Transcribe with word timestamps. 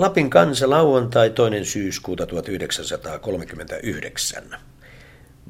Lapin 0.00 0.30
kansa 0.30 0.70
lauantai 0.70 1.30
toinen 1.30 1.64
syyskuuta 1.64 2.26
1939. 2.26 4.56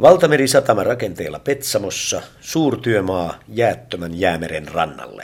Valtamerisatama 0.00 0.84
rakenteella 0.84 1.38
Petsamossa, 1.38 2.22
suurtyömaa 2.40 3.40
jäättömän 3.48 4.20
jäämeren 4.20 4.68
rannalle. 4.68 5.22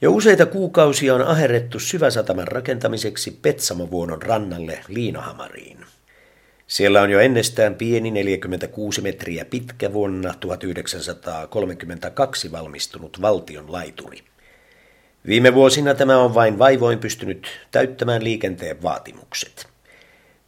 Jo 0.00 0.12
useita 0.12 0.46
kuukausia 0.46 1.14
on 1.14 1.22
aherrettu 1.22 1.78
syväsataman 1.78 2.48
rakentamiseksi 2.48 3.38
Petsamovuonon 3.42 4.22
rannalle 4.22 4.78
Liinahamariin. 4.88 5.78
Siellä 6.66 7.02
on 7.02 7.10
jo 7.10 7.20
ennestään 7.20 7.74
pieni 7.74 8.10
46 8.10 9.00
metriä 9.00 9.44
pitkä 9.44 9.92
vuonna 9.92 10.34
1932 10.40 12.52
valmistunut 12.52 13.22
valtion 13.22 13.72
laituri. 13.72 14.35
Viime 15.26 15.54
vuosina 15.54 15.94
tämä 15.94 16.18
on 16.18 16.34
vain 16.34 16.58
vaivoin 16.58 16.98
pystynyt 16.98 17.46
täyttämään 17.70 18.24
liikenteen 18.24 18.82
vaatimukset. 18.82 19.66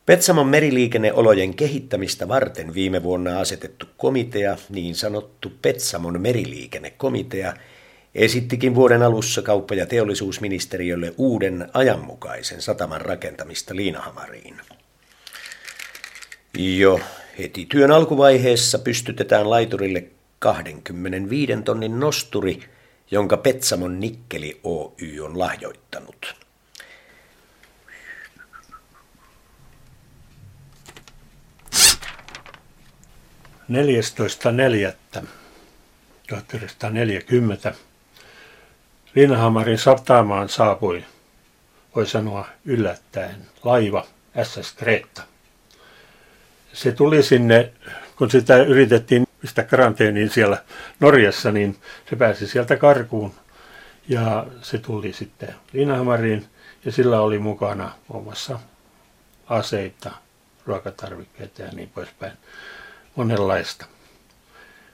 Petsamon 0.07 0.49
meriliikenneolojen 0.49 1.55
kehittämistä 1.55 2.29
varten 2.29 2.75
viime 2.75 3.03
vuonna 3.03 3.41
asetettu 3.41 3.87
komitea, 3.97 4.57
niin 4.69 4.95
sanottu 4.95 5.53
Petsamon 5.63 6.21
meriliikennekomitea, 6.21 7.55
esittikin 8.15 8.75
vuoden 8.75 9.03
alussa 9.03 9.43
kauppa- 9.43 9.75
ja 9.75 9.87
teollisuusministeriölle 9.87 11.15
uuden 11.17 11.69
ajanmukaisen 11.75 12.63
sataman 12.63 13.01
rakentamista 13.01 13.77
Liinahamariin. 13.77 14.61
Jo 16.59 17.01
heti 17.39 17.67
työn 17.67 17.91
alkuvaiheessa 17.91 18.79
pystytetään 18.79 19.51
laiturille 19.51 20.05
25 20.39 21.53
tonnin 21.65 22.01
nosturi, 22.01 22.61
jonka 23.11 23.37
Petsamon 23.37 24.01
Nikkeli 24.01 24.61
Oy 24.64 25.20
on 25.20 25.39
lahjoittanut. 25.39 26.34
Neljästoista 33.69 34.53
neljättä 34.53 35.23
1940 36.29 37.75
Linnahamarin 39.14 39.79
satamaan 39.79 40.48
saapui, 40.48 41.05
voi 41.97 42.06
sanoa 42.06 42.48
yllättäen, 42.64 43.47
laiva 43.64 44.06
SS 44.42 44.75
Greta. 44.77 45.23
Se 46.73 46.92
tuli 46.92 47.23
sinne, 47.23 47.73
kun 48.19 48.30
sitä 48.30 48.56
yritettiin 48.56 49.27
pistää 49.41 49.64
karanteeniin 49.64 50.30
siellä 50.30 50.64
Norjassa, 51.00 51.52
niin 51.52 51.77
se 52.11 52.16
pääsi 52.16 52.47
sieltä 52.47 52.77
karkuun. 52.77 53.34
Ja 54.08 54.47
se 54.62 54.78
tuli 54.78 55.12
sitten 55.12 55.55
Linnanhamariin 55.72 56.46
ja 56.84 56.92
sillä 56.92 57.20
oli 57.20 57.39
mukana 57.39 57.92
muun 58.08 58.24
muassa 58.24 58.58
aseita, 59.46 60.11
ruokatarvikkeita 60.66 61.62
ja 61.62 61.69
niin 61.72 61.91
poispäin. 61.94 62.33
Monenlaista. 63.16 63.86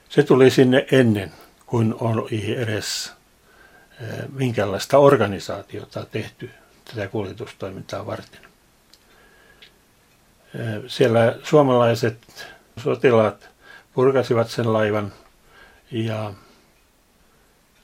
Se 0.09 0.23
tuli 0.23 0.51
sinne 0.51 0.87
ennen 0.93 1.33
kuin 1.67 1.95
oli 2.01 2.55
edes 2.59 3.13
eh, 4.01 4.09
minkälaista 4.33 4.99
organisaatiota 4.99 6.07
tehty 6.07 6.51
tätä 6.85 7.09
kuljetustoimintaa 7.09 8.07
varten. 8.07 8.41
Eh, 10.55 10.83
siellä 10.87 11.39
suomalaiset 11.43 12.19
sotilaat 12.83 13.49
purkasivat 13.95 14.51
sen 14.51 14.73
laivan 14.73 15.13
ja 15.91 16.35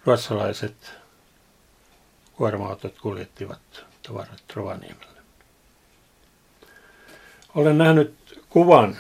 ruotsalaiset 0.05 0.93
kuorma-autot 2.33 2.99
kuljettivat 2.99 3.61
tavarat 4.03 4.43
Rovaniemelle. 4.55 5.21
Olen 7.55 7.79
nähnyt 7.79 8.43
kuvan 8.49 8.97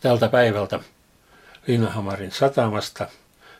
tältä 0.00 0.28
päivältä 0.28 0.80
Linnahamarin 1.66 2.32
satamasta. 2.32 3.08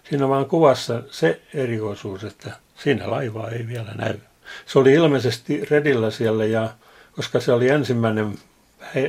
Siinä 0.08 0.24
on 0.24 0.30
vaan 0.30 0.46
kuvassa 0.46 1.02
se 1.10 1.40
erikoisuus, 1.54 2.24
että 2.24 2.56
siinä 2.76 3.10
laivaa 3.10 3.50
ei 3.50 3.66
vielä 3.66 3.92
näy. 3.94 4.18
Se 4.66 4.78
oli 4.78 4.92
ilmeisesti 4.92 5.64
redillä 5.64 6.10
siellä 6.10 6.44
ja 6.44 6.74
koska 7.12 7.40
se 7.40 7.52
oli 7.52 7.68
ensimmäinen 7.68 8.38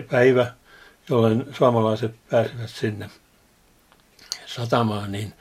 päivä, 0.09 0.53
jolloin 1.11 1.45
suomalaiset 1.57 2.15
pääsivät 2.29 2.69
sinne 2.69 3.09
satamaan, 4.45 5.11
niin, 5.11 5.33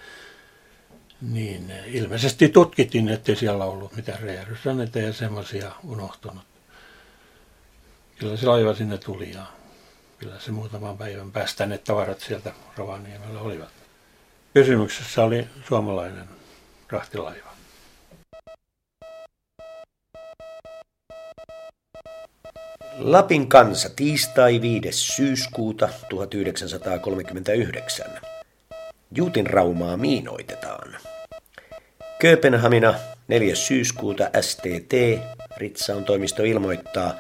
niin 1.20 1.72
ilmeisesti 1.86 2.48
tutkittiin, 2.48 3.08
ettei 3.08 3.36
siellä 3.36 3.64
ollut 3.64 3.97
mitään 3.97 4.22
räjähdysrännettä 4.22 4.98
ja 4.98 5.12
semmoisia 5.12 5.72
unohtunut. 5.84 6.44
Kyllä 8.19 8.36
se 8.36 8.47
laiva 8.47 8.75
sinne 8.75 8.98
tuli 8.98 9.32
ja 9.32 9.47
kyllä 10.19 10.41
se 10.41 10.50
muutaman 10.50 10.98
päivän 10.98 11.32
päästä 11.32 11.66
ne 11.66 11.78
tavarat 11.78 12.20
sieltä 12.20 12.53
Rovaniemellä 12.76 13.41
olivat. 13.41 13.70
Kysymyksessä 14.54 15.25
oli 15.25 15.48
suomalainen 15.69 16.28
rahtilaiva. 16.88 17.50
Lapin 23.03 23.49
kansa 23.49 23.91
tiistai 23.97 24.61
5. 24.61 24.93
syyskuuta 24.93 25.88
1939. 26.09 28.06
Juutin 29.15 29.47
raumaa 29.47 29.97
miinoitetaan. 29.97 30.97
Kööpenhamina 32.19 32.94
4. 33.28 33.55
syyskuuta 33.55 34.31
STT, 34.41 34.93
Ritsaun 35.56 36.05
toimisto 36.05 36.43
ilmoittaa, 36.43 37.15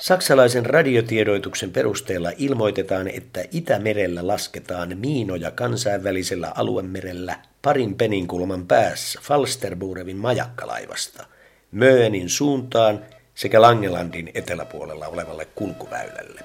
Saksalaisen 0.00 0.66
radiotiedoituksen 0.66 1.70
perusteella 1.70 2.32
ilmoitetaan, 2.38 3.08
että 3.08 3.44
Itämerellä 3.52 4.26
lasketaan 4.26 4.98
miinoja 4.98 5.50
kansainvälisellä 5.50 6.52
aluemerellä 6.54 7.38
parin 7.62 7.94
peninkulman 7.94 8.66
päässä 8.66 9.20
Falsterburevin 9.22 10.16
majakkalaivasta 10.16 11.26
Möönin 11.70 12.28
suuntaan– 12.28 13.00
sekä 13.36 13.62
Langelandin 13.62 14.30
eteläpuolella 14.34 15.06
olevalle 15.06 15.46
kulkuväylälle. 15.54 16.40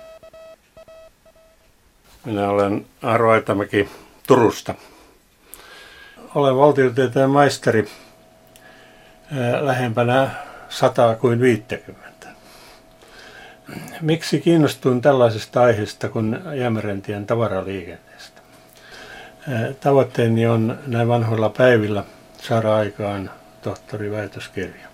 Minä 2.26 2.50
olen 2.50 2.86
Aro 3.02 3.32
Aitamäki 3.32 3.90
Turusta. 4.28 4.76
Olen 6.36 6.58
valtiotieteen 6.58 7.30
maisteri 7.30 7.88
lähempänä 9.62 10.30
sataa 10.70 11.16
kuin 11.16 11.40
50. 11.40 12.28
Miksi 14.02 14.42
kiinnostuin 14.42 15.02
tällaisesta 15.02 15.62
aiheesta 15.62 16.10
kuin 16.10 16.40
Jämerentien 16.60 17.26
tavaraliikenteestä? 17.26 18.42
Tavoitteeni 19.80 20.48
on 20.48 20.80
näin 20.88 21.08
vanhoilla 21.08 21.50
päivillä 21.50 22.04
saada 22.42 22.76
aikaan 22.76 23.30
tohtoriväitöskirja. 23.62 24.91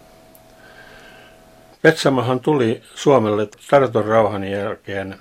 Petsamohan 1.88 2.40
tuli 2.40 2.82
Suomelle 2.96 3.48
Tarton 3.70 4.06
rauhan 4.06 4.44
jälkeen 4.44 5.16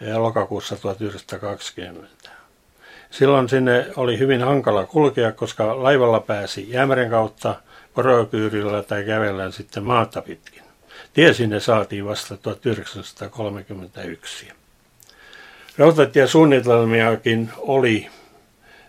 eh, 0.00 0.16
lokakuussa 0.16 0.76
1920. 0.76 2.30
Silloin 3.10 3.48
sinne 3.48 3.86
oli 3.96 4.18
hyvin 4.18 4.42
hankala 4.42 4.86
kulkea, 4.86 5.32
koska 5.32 5.82
laivalla 5.82 6.20
pääsi 6.20 6.70
Jäämeren 6.70 7.10
kautta, 7.10 7.54
porokyyrillä 7.94 8.82
tai 8.82 9.04
kävellään 9.04 9.52
sitten 9.52 9.82
maata 9.82 10.22
pitkin. 10.22 10.62
Tie 11.12 11.32
sinne 11.32 11.60
saatiin 11.60 12.04
vasta 12.04 12.36
1931. 12.36 14.52
Rautatiesuunnitelmiakin 15.78 17.50
oli 17.56 18.08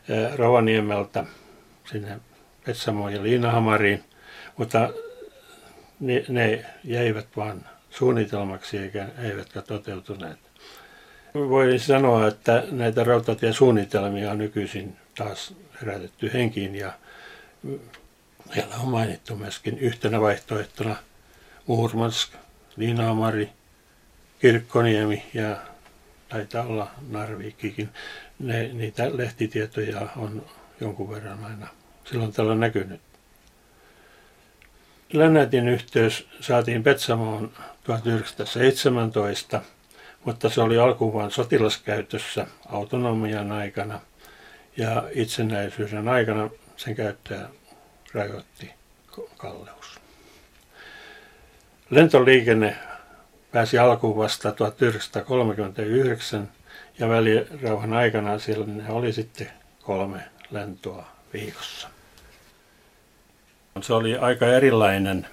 eh, 0.10 0.36
Rovaniemeltä 0.36 1.25
sinne 1.92 2.19
Petsamoon 2.66 3.13
ja 3.13 3.24
Liinahamariin, 3.24 4.04
mutta 4.57 4.89
ne, 6.00 6.25
ne 6.30 6.65
jäivät 6.83 7.27
vain 7.38 7.62
suunnitelmaksi 7.89 8.77
eikä, 8.77 9.07
eivätkä 9.24 9.62
toteutuneet. 9.62 10.39
Voin 11.36 11.80
sanoa, 11.80 12.27
että 12.27 12.63
näitä 12.71 13.03
rautatiesuunnitelmia 13.03 14.31
on 14.31 14.38
nykyisin 14.38 14.97
taas 15.18 15.53
herätetty 15.81 16.33
henkiin 16.33 16.75
ja 16.75 16.94
siellä 18.53 18.75
on 18.75 18.89
mainittu 18.89 19.36
myöskin 19.36 19.80
yhtenä 19.80 20.21
vaihtoehtona 20.21 20.95
Murmansk, 21.68 22.33
Liinaamari, 22.77 23.50
Kirkkoniemi 24.39 25.24
ja 25.33 25.57
taitaa 26.30 26.65
olla 26.65 26.91
Narviikkikin. 27.09 27.89
Ne, 28.39 28.68
niitä 28.74 29.18
lehtitietoja 29.18 30.07
on 30.18 30.45
jonkun 30.81 31.09
verran 31.09 31.44
aina 31.44 31.68
silloin 32.06 32.33
tällä 32.33 32.56
näkynyt. 32.56 33.01
Lennätin 35.15 35.67
yhteys 35.67 36.27
saatiin 36.41 36.83
Petsamoon 36.83 37.51
1917, 37.83 39.62
mutta 40.25 40.50
se 40.50 40.62
oli 40.62 40.77
alkuun 40.77 41.31
sotilaskäytössä 41.31 42.47
autonomian 42.65 43.51
aikana 43.51 44.00
ja 44.77 45.03
itsenäisyyden 45.12 46.07
aikana 46.07 46.50
sen 46.77 46.95
käyttöä 46.95 47.50
rajoitti 48.13 48.71
kalleus. 49.38 50.00
Lentoliikenne 51.89 52.75
pääsi 53.51 53.79
alkuun 53.79 54.17
vasta 54.17 54.51
1939 54.51 56.51
ja 57.00 57.09
välirauhan 57.09 57.94
aikana 57.94 58.39
siellä 58.39 58.65
oli 58.89 59.13
sitten 59.13 59.51
kolme 59.81 60.19
lentoa 60.51 61.07
viikossa. 61.33 61.94
Se 63.81 63.94
oli 63.94 64.18
aika 64.18 64.45
erilainen 64.45 65.27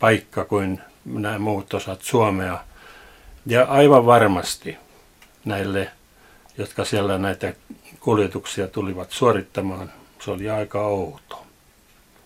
paikka 0.00 0.44
kuin 0.44 0.80
nämä 1.04 1.38
muut 1.38 1.74
osat 1.74 2.02
Suomea. 2.02 2.64
Ja 3.46 3.64
aivan 3.64 4.06
varmasti 4.06 4.76
näille, 5.44 5.90
jotka 6.58 6.84
siellä 6.84 7.18
näitä 7.18 7.54
kuljetuksia 8.00 8.68
tulivat 8.68 9.10
suorittamaan, 9.10 9.92
se 10.24 10.30
oli 10.30 10.50
aika 10.50 10.80
outo. 10.80 11.46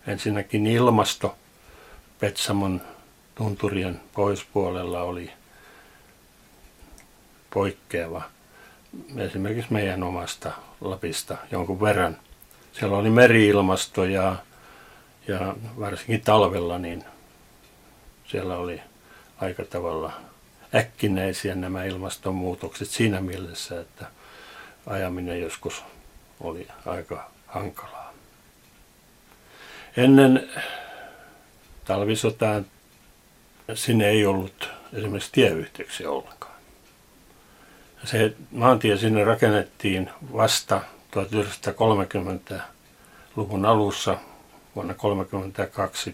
Ensinnäkin 0.07 0.67
ilmasto 0.67 1.35
Petsamon 2.19 2.81
tunturien 3.35 4.01
poispuolella 4.13 5.01
oli 5.01 5.31
poikkeava. 7.53 8.21
Esimerkiksi 9.17 9.73
meidän 9.73 10.03
omasta 10.03 10.51
Lapista 10.81 11.37
jonkun 11.51 11.81
verran. 11.81 12.17
Siellä 12.71 12.97
oli 12.97 13.09
meriilmasto 13.09 14.03
ja, 14.03 14.35
ja 15.27 15.55
varsinkin 15.79 16.21
talvella 16.21 16.79
niin 16.79 17.03
siellä 18.27 18.57
oli 18.57 18.81
aika 19.41 19.65
tavalla 19.65 20.13
äkkinäisiä 20.75 21.55
nämä 21.55 21.83
ilmastonmuutokset 21.83 22.89
siinä 22.89 23.21
mielessä, 23.21 23.81
että 23.81 24.05
ajaminen 24.87 25.41
joskus 25.41 25.83
oli 26.39 26.67
aika 26.85 27.31
hankalaa. 27.47 28.13
Ennen 29.97 30.49
talvisotaan 31.85 32.65
sinne 33.73 34.07
ei 34.07 34.25
ollut 34.25 34.69
esimerkiksi 34.93 35.31
tieyhteyksiä 35.31 36.11
ollenkaan. 36.11 36.55
Se 38.03 38.33
maantie 38.51 38.97
sinne 38.97 39.23
rakennettiin 39.23 40.09
vasta 40.33 40.81
1930-luvun 41.11 43.65
alussa 43.65 44.17
vuonna 44.75 44.93
1932 44.93 46.13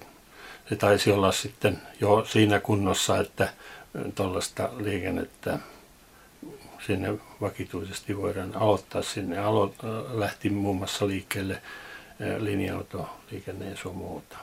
se 0.69 0.75
taisi 0.75 1.12
olla 1.12 1.31
sitten 1.31 1.81
jo 2.02 2.25
siinä 2.25 2.60
kunnossa, 2.60 3.18
että 3.18 3.54
tuollaista 4.16 4.69
liikennettä 4.78 5.60
sinne 6.88 7.13
vakituisesti 7.42 8.18
voidaan 8.18 8.56
aloittaa. 8.56 9.02
Sinne 9.02 9.38
alo- 9.38 9.75
lähti 10.13 10.50
muun 10.50 10.78
muassa 10.78 11.08
liikkeelle 11.08 11.62
linja-autoliikenne 12.40 13.69
ja 13.69 13.78
sun 13.78 13.96
muuta. 13.96 14.38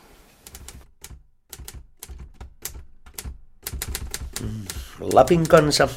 Lapin 5.00 5.49
kansa 5.49 5.88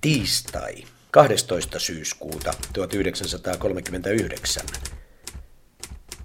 tiistai 0.00 0.74
12. 1.10 1.78
syyskuuta 1.78 2.54
1939. 2.72 4.66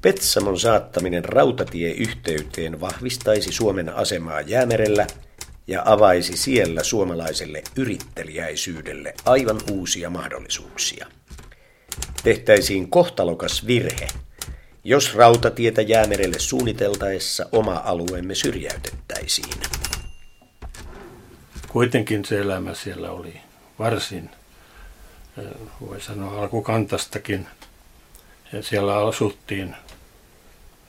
Petsamon 0.01 0.59
saattaminen 0.59 1.25
rautatieyhteyteen 1.25 2.81
vahvistaisi 2.81 3.51
Suomen 3.51 3.95
asemaa 3.95 4.41
Jäämerellä 4.41 5.07
ja 5.67 5.81
avaisi 5.85 6.37
siellä 6.37 6.83
suomalaiselle 6.83 7.63
yrittelijäisyydelle 7.75 9.13
aivan 9.25 9.61
uusia 9.71 10.09
mahdollisuuksia. 10.09 11.07
Tehtäisiin 12.23 12.89
kohtalokas 12.89 13.67
virhe, 13.67 14.07
jos 14.83 15.15
rautatietä 15.15 15.81
Jäämerelle 15.81 16.39
suunniteltaessa 16.39 17.49
oma 17.51 17.81
alueemme 17.85 18.35
syrjäytettäisiin. 18.35 19.61
Kuitenkin 21.67 22.25
se 22.25 22.39
elämä 22.39 22.73
siellä 22.73 23.11
oli 23.11 23.41
varsin, 23.79 24.29
voi 25.81 26.01
sanoa 26.01 26.41
alkukantastakin. 26.41 27.47
Siellä 28.61 29.07
asuttiin 29.07 29.75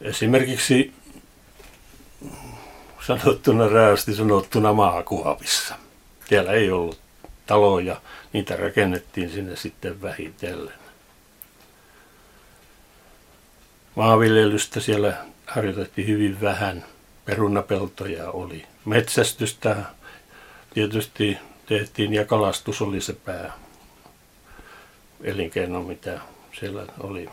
Esimerkiksi 0.01 0.93
sanottuna 3.07 3.69
räästi 3.69 4.15
sanottuna 4.15 4.73
maakuopissa. 4.73 5.75
Siellä 6.29 6.53
ei 6.53 6.71
ollut 6.71 7.01
taloja, 7.47 8.01
niitä 8.33 8.57
rakennettiin 8.57 9.31
sinne 9.31 9.57
sitten 9.57 10.03
vähitellen. 10.03 10.75
Maanviljelystä 13.95 14.81
siellä 14.81 15.17
harjoitettiin 15.47 16.09
hyvin 16.09 16.41
vähän. 16.41 16.85
Perunapeltoja 17.25 18.31
oli. 18.31 18.67
Metsästystä 18.85 19.77
tietysti 20.75 21.39
tehtiin 21.67 22.15
ja 22.15 22.25
kalastus 22.25 22.83
oli 22.83 23.01
se 23.01 23.13
pää 23.13 23.53
elinkeino, 25.23 25.83
mitä 25.83 26.21
siellä 26.61 26.87
oli. 27.01 27.29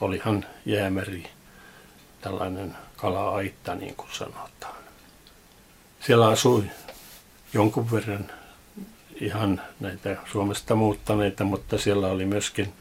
Olihan 0.00 0.44
jäämeri 0.64 1.35
tällainen 2.26 2.76
kala-aitta, 2.96 3.74
niin 3.74 3.94
kuin 3.96 4.08
sanotaan. 4.12 4.76
Siellä 6.00 6.28
asui 6.28 6.64
jonkun 7.52 7.90
verran 7.90 8.30
ihan 9.20 9.62
näitä 9.80 10.16
Suomesta 10.32 10.74
muuttaneita, 10.74 11.44
mutta 11.44 11.78
siellä 11.78 12.08
oli 12.08 12.24
myöskin 12.24 12.72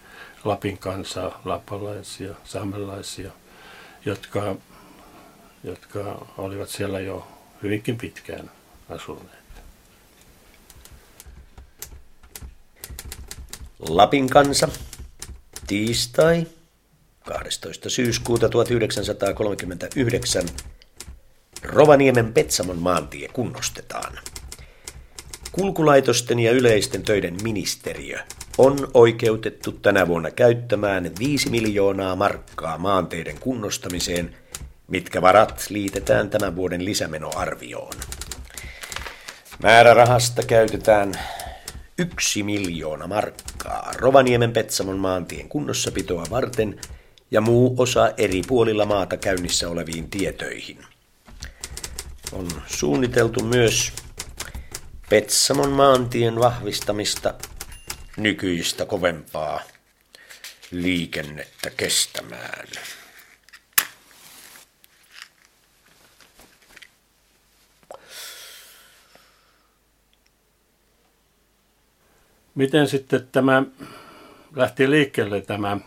Lapin 0.44 0.78
kansaa, 0.78 1.42
lapalaisia, 1.46 2.34
saamelaisia, 2.44 3.32
jotka, 4.06 4.56
jotka 5.64 6.26
olivat 6.38 6.70
siellä 6.70 7.00
jo 7.00 7.28
hyvinkin 7.64 7.98
pitkään 7.98 8.52
asuneet. 8.90 9.46
Lapin 13.80 14.30
kansa, 14.30 14.68
tiistai 15.68 16.48
12. 17.26 17.90
syyskuuta 17.90 18.50
1939 18.50 20.44
Rovaniemen 21.64 22.34
Petsamon 22.34 22.78
maantie 22.78 23.28
kunnostetaan. 23.28 24.18
Kulkulaitosten 25.52 26.40
ja 26.40 26.52
yleisten 26.52 27.04
töiden 27.04 27.38
ministeriö 27.44 28.20
on 28.58 28.88
oikeutettu 28.94 29.72
tänä 29.72 30.08
vuonna 30.08 30.32
käyttämään 30.32 31.12
5 31.20 31.50
miljoonaa 31.50 32.16
markkaa 32.16 32.78
maanteiden 32.78 33.40
kunnostamiseen, 33.40 34.36
mitkä 34.88 35.22
varat 35.22 35.66
liitetään 35.70 36.30
tämän 36.30 36.56
vuoden 36.56 36.86
lisämenoarvioon. 36.86 37.94
Määrärahasta 39.64 40.44
käytetään 40.44 41.14
yksi 41.98 42.44
miljoona 42.44 43.08
markkaa 43.08 43.92
Rovaniemen 43.96 44.54
Petsamon 44.54 44.98
maantien 44.98 45.50
kunnossapitoa 45.50 46.24
varten– 46.30 46.76
ja 47.32 47.42
muu 47.42 47.76
osa 47.78 48.12
eri 48.18 48.42
puolilla 48.48 48.86
maata 48.86 49.18
käynnissä 49.18 49.70
oleviin 49.70 50.10
tietöihin. 50.10 50.86
On 52.32 52.48
suunniteltu 52.68 53.44
myös 53.44 53.94
Petsamon 55.10 55.72
maantien 55.72 56.40
vahvistamista 56.40 57.34
nykyistä 58.18 58.86
kovempaa 58.86 59.62
liikennettä 60.72 61.70
kestämään. 61.70 62.68
Miten 72.56 72.88
sitten 72.88 73.28
tämä 73.32 73.64
lähti 74.56 74.90
liikkeelle 74.90 75.42
tämä 75.42 75.78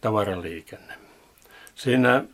tavaraliikenne. 0.00 0.94
Siinä 1.74 2.24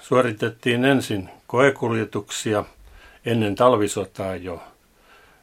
suoritettiin 0.00 0.84
ensin 0.84 1.30
koekuljetuksia 1.46 2.64
ennen 3.26 3.54
talvisotaa 3.54 4.36
jo. 4.36 4.62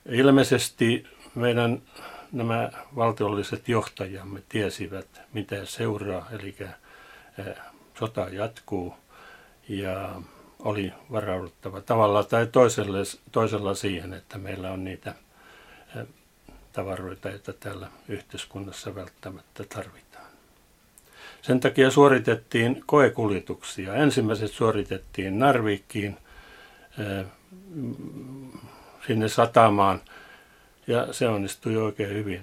Ilmeisesti 0.09 1.07
meidän 1.35 1.81
nämä 2.31 2.69
valtiolliset 2.95 3.69
johtajamme 3.69 4.41
tiesivät, 4.49 5.21
mitä 5.33 5.65
seuraa, 5.65 6.27
eli 6.31 6.55
sota 7.99 8.27
jatkuu 8.31 8.95
ja 9.69 10.21
oli 10.59 10.93
varauduttava 11.11 11.81
tavalla 11.81 12.23
tai 12.23 12.47
toisella, 12.47 12.97
toisella 13.31 13.73
siihen, 13.73 14.13
että 14.13 14.37
meillä 14.37 14.71
on 14.71 14.83
niitä 14.83 15.15
tavaroita, 16.73 17.29
joita 17.29 17.53
täällä 17.53 17.87
yhteiskunnassa 18.07 18.95
välttämättä 18.95 19.63
tarvitaan. 19.63 20.08
Sen 21.41 21.59
takia 21.59 21.91
suoritettiin 21.91 22.83
koekuljetuksia. 22.85 23.93
Ensimmäiset 23.93 24.51
suoritettiin 24.51 25.39
Narvikkiin 25.39 26.17
eh, 26.99 27.25
sinne 29.07 29.27
satamaan 29.27 30.01
ja 30.87 31.13
se 31.13 31.27
onnistui 31.27 31.77
oikein 31.77 32.09
hyvin. 32.09 32.41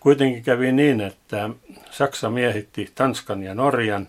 Kuitenkin 0.00 0.42
kävi 0.42 0.72
niin, 0.72 1.00
että 1.00 1.50
Saksa 1.90 2.30
miehitti 2.30 2.92
Tanskan 2.94 3.42
ja 3.42 3.54
Norjan 3.54 4.08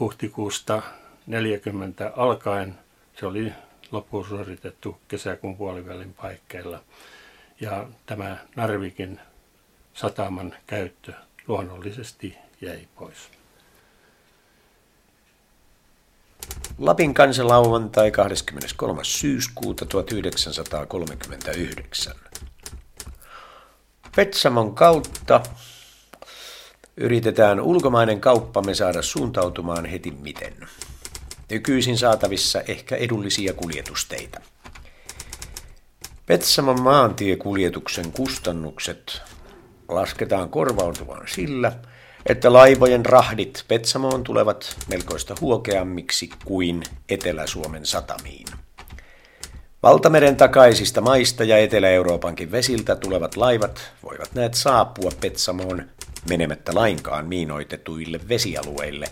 huhtikuusta 0.00 0.82
40 1.26 2.12
alkaen. 2.16 2.74
Se 3.18 3.26
oli 3.26 3.52
loppuun 3.92 4.28
suoritettu 4.28 4.98
kesäkuun 5.08 5.56
puolivälin 5.56 6.14
paikkeilla. 6.14 6.80
Ja 7.60 7.88
tämä 8.06 8.36
Narvikin 8.56 9.20
sataman 9.94 10.54
käyttö 10.66 11.12
luonnollisesti 11.46 12.43
jäi 12.60 12.88
pois. 12.94 13.18
Lapin 16.78 17.14
kansalauantai 17.14 18.10
23. 18.10 19.04
syyskuuta 19.04 19.86
1939. 19.86 22.14
Petsamon 24.16 24.74
kautta 24.74 25.40
yritetään 26.96 27.60
ulkomainen 27.60 28.20
kauppamme 28.20 28.74
saada 28.74 29.02
suuntautumaan 29.02 29.86
heti 29.86 30.10
miten. 30.10 30.54
Nykyisin 31.50 31.98
saatavissa 31.98 32.60
ehkä 32.60 32.96
edullisia 32.96 33.52
kuljetusteitä. 33.52 34.40
Petsamon 36.26 36.82
maantiekuljetuksen 36.82 38.12
kustannukset 38.12 39.22
lasketaan 39.88 40.50
korvautuvan 40.50 41.28
sillä, 41.28 41.72
että 42.26 42.52
laivojen 42.52 43.06
rahdit 43.06 43.64
Petsamoon 43.68 44.24
tulevat 44.24 44.76
melkoista 44.88 45.34
huokeammiksi 45.40 46.30
kuin 46.44 46.82
Etelä-Suomen 47.08 47.86
satamiin. 47.86 48.46
Valtameren 49.82 50.36
takaisista 50.36 51.00
maista 51.00 51.44
ja 51.44 51.58
Etelä-Euroopankin 51.58 52.52
vesiltä 52.52 52.96
tulevat 52.96 53.36
laivat 53.36 53.92
voivat 54.02 54.34
näet 54.34 54.54
saapua 54.54 55.10
Petsamoon 55.20 55.82
menemättä 56.28 56.74
lainkaan 56.74 57.26
miinoitetuille 57.26 58.20
vesialueille, 58.28 59.06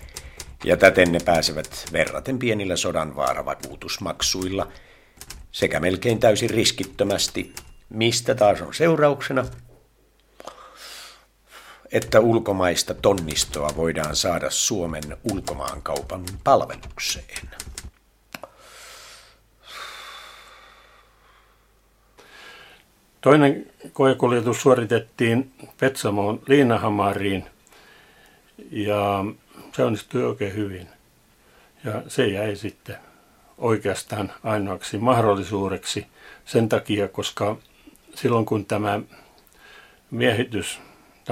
ja 0.64 0.76
täten 0.76 1.12
ne 1.12 1.18
pääsevät 1.24 1.84
verraten 1.92 2.38
pienillä 2.38 2.76
sodanvaaravakuutusmaksuilla 2.76 4.68
sekä 5.52 5.80
melkein 5.80 6.18
täysin 6.18 6.50
riskittömästi, 6.50 7.52
mistä 7.88 8.34
taas 8.34 8.60
on 8.62 8.74
seurauksena, 8.74 9.44
että 11.92 12.20
ulkomaista 12.20 12.94
tonnistoa 12.94 13.70
voidaan 13.76 14.16
saada 14.16 14.50
Suomen 14.50 15.16
ulkomaankaupan 15.32 16.24
palvelukseen. 16.44 17.48
Toinen 23.20 23.66
koekuljetus 23.92 24.62
suoritettiin 24.62 25.52
Petsamoon 25.80 26.42
Liinahamariin 26.46 27.44
ja 28.70 29.24
se 29.72 29.84
onnistui 29.84 30.24
oikein 30.24 30.54
hyvin. 30.54 30.88
Ja 31.84 32.02
se 32.08 32.26
jäi 32.26 32.56
sitten 32.56 32.96
oikeastaan 33.58 34.32
ainoaksi 34.44 34.98
mahdollisuudeksi 34.98 36.06
sen 36.44 36.68
takia, 36.68 37.08
koska 37.08 37.56
silloin 38.14 38.46
kun 38.46 38.64
tämä 38.64 39.00
miehitys, 40.10 40.80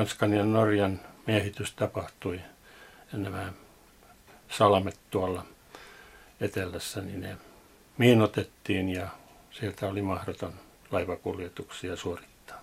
Tanskan 0.01 0.33
ja 0.33 0.45
Norjan 0.45 1.01
miehitys 1.27 1.73
tapahtui, 1.73 2.41
ja 3.13 3.19
nämä 3.19 3.53
salmet 4.49 4.99
tuolla 5.11 5.45
etelässä, 6.41 7.01
niin 7.01 7.21
ne 7.21 7.37
miinotettiin 7.99 8.89
ja 8.89 9.09
sieltä 9.51 9.87
oli 9.87 10.03
mahdoton 10.03 10.53
laivakuljetuksia 10.91 11.97
suorittaa. 11.97 12.61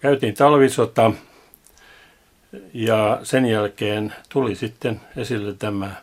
Käytiin 0.00 0.34
talvisota 0.34 1.12
ja 2.74 3.20
sen 3.22 3.46
jälkeen 3.46 4.14
tuli 4.28 4.54
sitten 4.54 5.00
esille 5.16 5.54
tämä, 5.54 5.94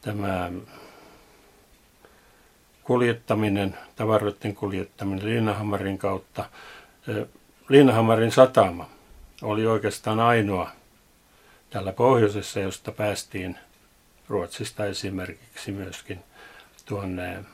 tämä 0.00 0.50
kuljettaminen, 2.82 3.78
tavaroiden 3.96 4.54
kuljettaminen 4.54 5.24
Liinahamarin 5.24 5.98
kautta. 5.98 6.50
Liinahamarin 7.68 8.32
satama 8.32 8.90
oli 9.42 9.66
oikeastaan 9.66 10.20
ainoa 10.20 10.70
tällä 11.70 11.92
pohjoisessa, 11.92 12.60
josta 12.60 12.92
päästiin 12.92 13.58
Ruotsista 14.28 14.84
esimerkiksi 14.84 15.72
myöskin 15.72 16.24
tuonne 16.84 17.44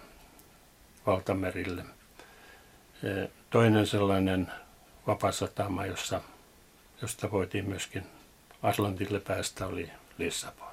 valtamerille. 1.07 1.85
Toinen 3.50 3.87
sellainen 3.87 4.52
vapasatama, 5.07 5.87
jossa, 5.87 6.21
josta 7.02 7.31
voitiin 7.31 7.69
myöskin 7.69 8.07
Atlantille 8.62 9.21
päästä, 9.21 9.66
oli 9.66 9.90
Lissabon. 10.19 10.73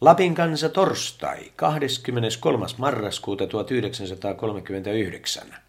Lapin 0.00 0.34
kansa 0.34 0.68
torstai 0.68 1.52
23. 1.56 2.66
marraskuuta 2.78 3.46
1939. 3.46 5.63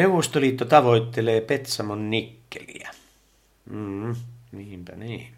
Neuvostoliitto 0.00 0.64
tavoittelee 0.64 1.40
Petsamon 1.40 2.10
nikkeliä. 2.10 2.90
Mm, 3.70 4.16
niinpä 4.52 4.96
niin. 4.96 5.28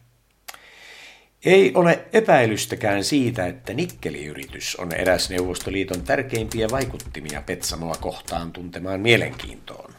Ei 1.45 1.73
ole 1.75 2.05
epäilystäkään 2.13 3.05
siitä, 3.05 3.47
että 3.47 3.75
nikkeliyritys 3.75 4.77
on 4.77 4.95
eräs 4.95 5.31
Neuvostoliiton 5.31 6.03
tärkeimpiä 6.03 6.69
vaikuttimia 6.71 7.43
Petsamoa 7.47 7.95
kohtaan 8.01 8.53
tuntemaan 8.53 9.01
mielenkiintoon. 9.01 9.95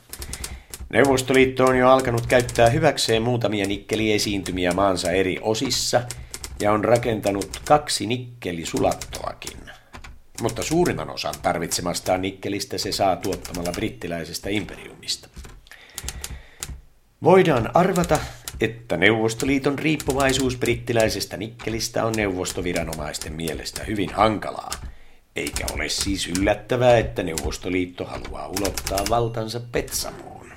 Neuvostoliitto 0.89 1.65
on 1.65 1.77
jo 1.77 1.89
alkanut 1.89 2.25
käyttää 2.25 2.69
hyväkseen 2.69 3.21
muutamia 3.21 3.65
nikkeliesiintymiä 3.65 4.71
maansa 4.71 5.11
eri 5.11 5.39
osissa 5.41 6.01
ja 6.59 6.71
on 6.71 6.85
rakentanut 6.85 7.61
kaksi 7.65 8.05
nikkelisulattoakin. 8.07 9.57
Mutta 10.41 10.63
suurimman 10.63 11.09
osan 11.09 11.33
tarvitsemastaan 11.41 12.21
nikkelistä 12.21 12.77
se 12.77 12.91
saa 12.91 13.15
tuottamalla 13.15 13.71
brittiläisestä 13.71 14.49
imperiumista. 14.49 15.29
Voidaan 17.23 17.69
arvata, 17.73 18.19
että 18.61 18.97
Neuvostoliiton 18.97 19.79
riippuvaisuus 19.79 20.57
brittiläisestä 20.57 21.37
nikkelistä 21.37 22.05
on 22.05 22.13
neuvostoviranomaisten 22.17 23.33
mielestä 23.33 23.83
hyvin 23.83 24.13
hankalaa, 24.13 24.71
eikä 25.35 25.65
ole 25.73 25.89
siis 25.89 26.27
yllättävää, 26.27 26.97
että 26.97 27.23
Neuvostoliitto 27.23 28.05
haluaa 28.05 28.47
ulottaa 28.47 28.99
valtansa 29.09 29.61
Petsamoon. 29.71 30.53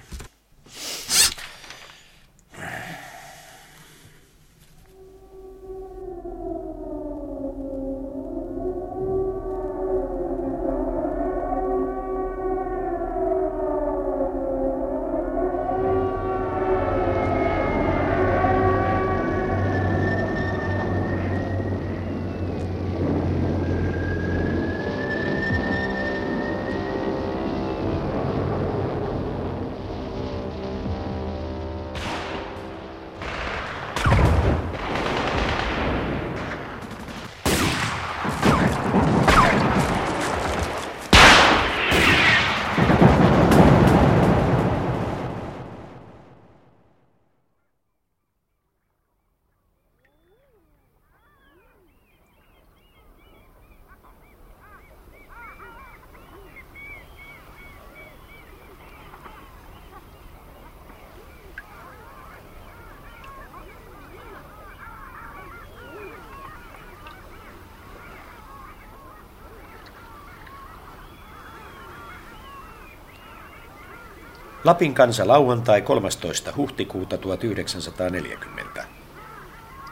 Lapin 74.67 74.95
kansa 74.95 75.29
lauantai 75.29 75.83
13. 75.83 76.53
huhtikuuta 76.57 77.19
1940. 77.19 78.85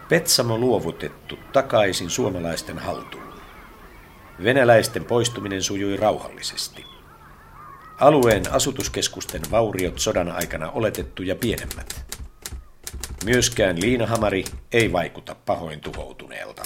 Petsamo 0.08 0.58
luovutettu 0.58 1.38
takaisin 1.52 2.10
suomalaisten 2.10 2.78
haltuun. 2.78 3.32
Venäläisten 4.44 5.04
poistuminen 5.04 5.62
sujui 5.62 5.96
rauhallisesti. 5.96 6.84
Alueen 8.00 8.52
asutuskeskusten 8.52 9.40
vauriot 9.50 9.98
sodan 9.98 10.32
aikana 10.32 10.70
oletettu 10.70 11.22
ja 11.22 11.36
pienemmät. 11.36 12.16
Myöskään 13.24 13.80
liinahamari 13.80 14.44
ei 14.72 14.92
vaikuta 14.92 15.36
pahoin 15.46 15.80
tuhoutuneelta. 15.80 16.63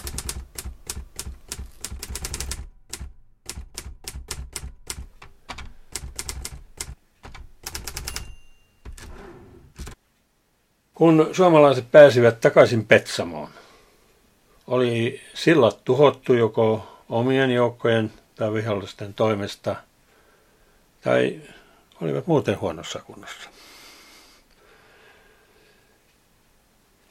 Kun 10.98 11.30
suomalaiset 11.32 11.90
pääsivät 11.90 12.40
takaisin 12.40 12.86
Petsamoon, 12.86 13.48
oli 14.66 15.20
sillat 15.34 15.84
tuhottu 15.84 16.34
joko 16.34 16.98
omien 17.08 17.50
joukkojen 17.50 18.12
tai 18.34 18.52
vihollisten 18.52 19.14
toimesta, 19.14 19.76
tai 21.00 21.40
olivat 22.02 22.26
muuten 22.26 22.60
huonossa 22.60 22.98
kunnossa. 22.98 23.50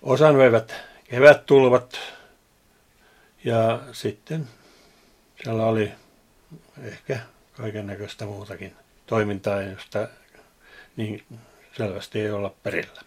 Osan 0.02 0.38
veivät 0.38 0.76
kevättulvat 1.04 2.00
ja 3.44 3.82
sitten 3.92 4.48
siellä 5.44 5.66
oli 5.66 5.92
ehkä 6.84 7.20
kaiken 7.58 7.88
näköistä 7.88 8.26
muutakin 8.26 8.76
toimintaa, 9.06 9.62
josta 9.62 10.08
niin 10.96 11.24
selvästi 11.78 12.22
ei 12.22 12.32
olla 12.32 12.54
perillä. 12.64 13.07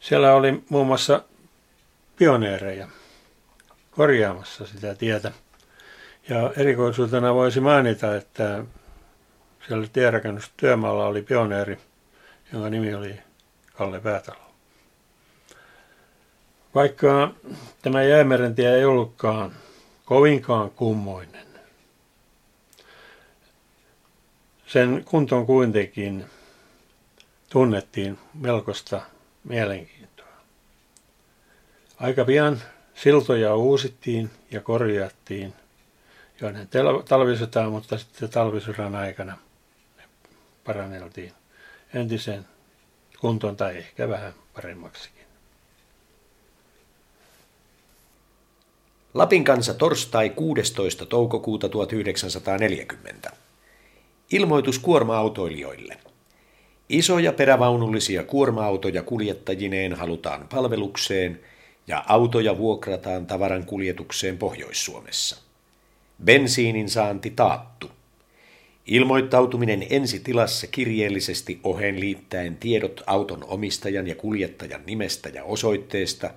Siellä 0.00 0.34
oli 0.34 0.64
muun 0.68 0.86
muassa 0.86 1.22
pioneereja 2.16 2.88
korjaamassa 3.90 4.66
sitä 4.66 4.94
tietä. 4.94 5.32
Ja 6.28 6.52
erikoisuutena 6.56 7.34
voisi 7.34 7.60
mainita, 7.60 8.16
että 8.16 8.64
siellä 9.66 9.86
tienrakennustyömaalla 9.92 11.06
oli 11.06 11.22
pioneeri, 11.22 11.78
jonka 12.52 12.70
nimi 12.70 12.94
oli 12.94 13.20
Kalle 13.74 14.00
Päätalo. 14.00 14.48
Vaikka 16.74 17.34
tämä 17.82 18.02
jäämeren 18.02 18.54
tie 18.54 18.74
ei 18.74 18.84
ollutkaan 18.84 19.52
kovinkaan 20.04 20.70
kummoinen, 20.70 21.46
sen 24.66 25.04
kuntoon 25.04 25.46
kuitenkin 25.46 26.24
tunnettiin 27.50 28.18
melkoista 28.34 29.00
mielenkiintoa. 29.48 30.26
Aika 32.00 32.24
pian 32.24 32.62
siltoja 32.94 33.54
uusittiin 33.54 34.30
ja 34.50 34.60
korjattiin 34.60 35.54
jo 36.40 36.48
ennen 36.48 36.68
talvisotaa, 37.08 37.70
mutta 37.70 37.98
sitten 37.98 38.30
talvisodan 38.30 38.94
aikana 38.94 39.38
ne 39.96 40.02
paranneltiin 40.64 41.32
entisen 41.94 42.46
kuntoon 43.20 43.56
tai 43.56 43.76
ehkä 43.76 44.08
vähän 44.08 44.34
paremmaksikin. 44.54 45.18
Lapin 49.14 49.44
kanssa 49.44 49.74
torstai 49.74 50.30
16. 50.30 51.06
toukokuuta 51.06 51.68
1940. 51.68 53.30
Ilmoitus 54.30 54.78
kuorma-autoilijoille. 54.78 56.07
Isoja 56.88 57.32
perävaunullisia 57.32 58.24
kuorma-autoja 58.24 59.02
kuljettajineen 59.02 59.94
halutaan 59.94 60.48
palvelukseen 60.48 61.40
ja 61.86 62.04
autoja 62.06 62.58
vuokrataan 62.58 63.26
tavaran 63.26 63.64
kuljetukseen 63.64 64.38
Pohjois-Suomessa. 64.38 65.36
Bensiinin 66.24 66.88
saanti 66.90 67.30
taattu. 67.30 67.90
Ilmoittautuminen 68.86 69.86
ensitilassa 69.90 70.66
kirjeellisesti 70.66 71.60
oheen 71.64 72.00
liittäen 72.00 72.56
tiedot 72.56 73.02
auton 73.06 73.44
omistajan 73.48 74.06
ja 74.06 74.14
kuljettajan 74.14 74.82
nimestä 74.86 75.28
ja 75.28 75.44
osoitteesta 75.44 76.30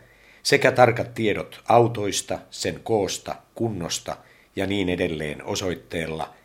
sekä 0.44 0.72
tarkat 0.72 1.14
tiedot 1.14 1.62
autoista, 1.68 2.40
sen 2.50 2.80
koosta, 2.84 3.36
kunnosta 3.56 4.18
ja 4.56 4.68
niin 4.68 4.90
edelleen 4.90 5.44
osoitteella– 5.44 6.34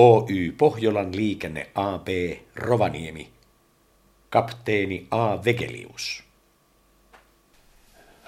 Oy 0.00 0.54
Pohjolan 0.58 1.16
liikenne 1.16 1.66
AB 1.74 2.08
Rovaniemi, 2.56 3.30
kapteeni 4.30 5.06
A. 5.10 5.44
Vegelius. 5.44 6.22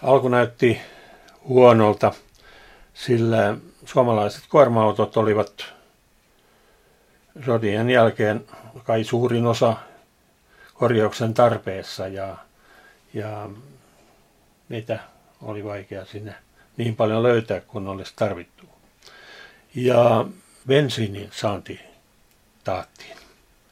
Alku 0.03 0.29
näytti 0.29 0.81
huonolta, 1.49 2.13
sillä 2.95 3.57
suomalaiset 3.85 4.43
kuorma-autot 4.51 5.17
olivat 5.17 5.65
sodien 7.47 7.91
jälkeen 7.91 8.45
kai 8.85 9.05
suurin 9.05 9.47
osa 9.47 9.77
korjauksen 10.75 11.35
tarpeessa 11.35 12.09
ja, 12.09 12.37
ja 13.15 13.51
niitä 14.69 14.99
oli 15.43 15.65
vaikea 15.65 16.05
sinne 16.05 16.35
niin 16.77 16.97
paljon 16.97 17.23
löytää 17.23 17.61
kuin 17.61 17.89
olisi 17.89 18.13
tarvittu. 18.17 18.65
Ja 19.75 20.25
bensiinin 20.67 21.29
saanti 21.33 21.81
taattiin. 22.65 23.17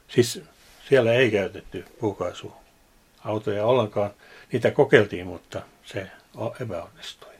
Siis 0.07 0.41
siellä 0.89 1.13
ei 1.13 1.31
käytetty 1.31 1.85
puukaasuautoja 1.99 3.65
ollenkaan. 3.65 4.11
Niitä 4.51 4.71
kokeiltiin, 4.71 5.27
mutta 5.27 5.61
se 5.85 6.07
epäonnistui. 6.61 7.33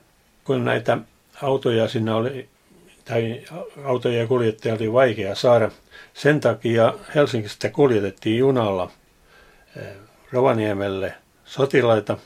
Kun 0.43 0.65
näitä 0.65 0.97
autoja 1.41 1.87
sinne 1.87 2.13
oli, 2.13 2.49
tai 3.05 3.45
autoja 3.85 4.19
ja 4.19 4.27
kuljettajia 4.27 4.75
oli 4.75 4.93
vaikea 4.93 5.35
saada, 5.35 5.71
sen 6.13 6.39
takia 6.39 6.93
Helsingistä 7.15 7.69
kuljetettiin 7.69 8.37
junalla 8.37 8.91
eh, 9.75 9.87
Rovaniemelle 10.31 11.13
sotilaita. 11.45 12.17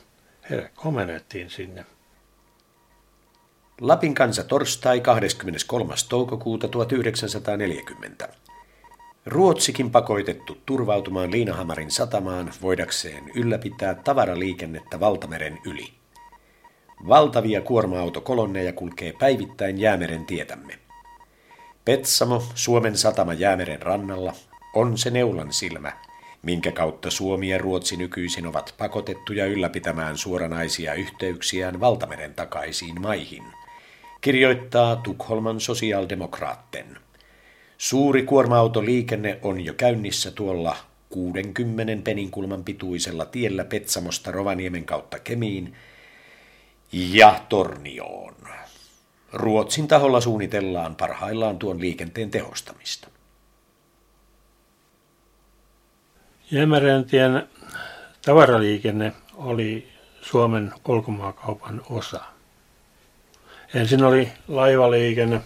Heidät 0.50 0.70
komennettiin 0.74 1.50
sinne 1.50 1.86
Lapin 3.80 4.14
kansa 4.14 4.44
torstai 4.44 5.00
23. 5.00 5.94
toukokuuta 6.08 6.68
1940. 6.68 8.28
Ruotsikin 9.26 9.90
pakoitettu 9.90 10.56
turvautumaan 10.66 11.30
Liinahamarin 11.30 11.90
satamaan 11.90 12.52
voidakseen 12.62 13.30
ylläpitää 13.34 13.94
tavaraliikennettä 13.94 15.00
valtameren 15.00 15.58
yli. 15.66 15.86
Valtavia 17.08 17.60
kuorma-autokolonneja 17.60 18.72
kulkee 18.72 19.12
päivittäin 19.12 19.78
jäämeren 19.78 20.26
tietämme. 20.26 20.78
Petsamo, 21.84 22.42
Suomen 22.54 22.96
satama 22.96 23.32
jäämeren 23.32 23.82
rannalla, 23.82 24.32
on 24.74 24.98
se 24.98 25.10
neulan 25.10 25.52
silmä, 25.52 25.92
minkä 26.42 26.72
kautta 26.72 27.10
Suomi 27.10 27.48
ja 27.48 27.58
Ruotsi 27.58 27.96
nykyisin 27.96 28.46
ovat 28.46 28.74
pakotettuja 28.78 29.46
ylläpitämään 29.46 30.18
suoranaisia 30.18 30.94
yhteyksiään 30.94 31.80
valtameren 31.80 32.34
takaisiin 32.34 33.00
maihin– 33.00 33.44
kirjoittaa 34.24 34.96
Tukholman 34.96 35.60
sosiaaldemokraatten. 35.60 36.98
Suuri 37.78 38.22
kuorma-autoliikenne 38.22 39.38
on 39.42 39.60
jo 39.60 39.74
käynnissä 39.74 40.30
tuolla 40.30 40.76
60 41.08 42.04
peninkulman 42.04 42.64
pituisella 42.64 43.26
tiellä 43.26 43.64
Petsamosta 43.64 44.30
Rovaniemen 44.30 44.84
kautta 44.84 45.18
Kemiin 45.18 45.74
ja 46.92 47.40
Tornioon. 47.48 48.34
Ruotsin 49.32 49.88
taholla 49.88 50.20
suunnitellaan 50.20 50.96
parhaillaan 50.96 51.58
tuon 51.58 51.80
liikenteen 51.80 52.30
tehostamista. 52.30 53.08
Jäämärentien 56.50 57.48
tavaraliikenne 58.24 59.12
oli 59.34 59.88
Suomen 60.22 60.72
ulkomaakaupan 60.88 61.82
osa. 61.90 62.33
Ensin 63.74 64.04
oli 64.04 64.32
laivaliikenne. 64.48 65.40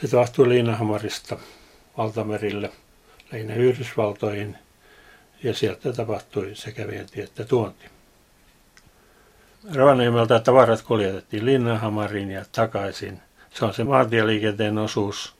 Se 0.00 0.08
tapahtui 0.08 0.48
Liinahamarista 0.48 1.36
valtamerille, 1.96 2.70
lähinnä 3.32 3.54
Yhdysvaltoihin, 3.54 4.58
ja 5.42 5.54
sieltä 5.54 5.92
tapahtui 5.92 6.54
sekä 6.54 6.88
vienti 6.88 7.22
että 7.22 7.44
tuonti. 7.44 7.86
Rovaniemeltä 9.74 10.40
tavarat 10.40 10.82
kuljetettiin 10.82 11.46
Linnanhamariin 11.46 12.30
ja 12.30 12.44
takaisin. 12.52 13.20
Se 13.54 13.64
on 13.64 13.74
se 13.74 13.84
maantieliikenteen 13.84 14.78
osuus. 14.78 15.34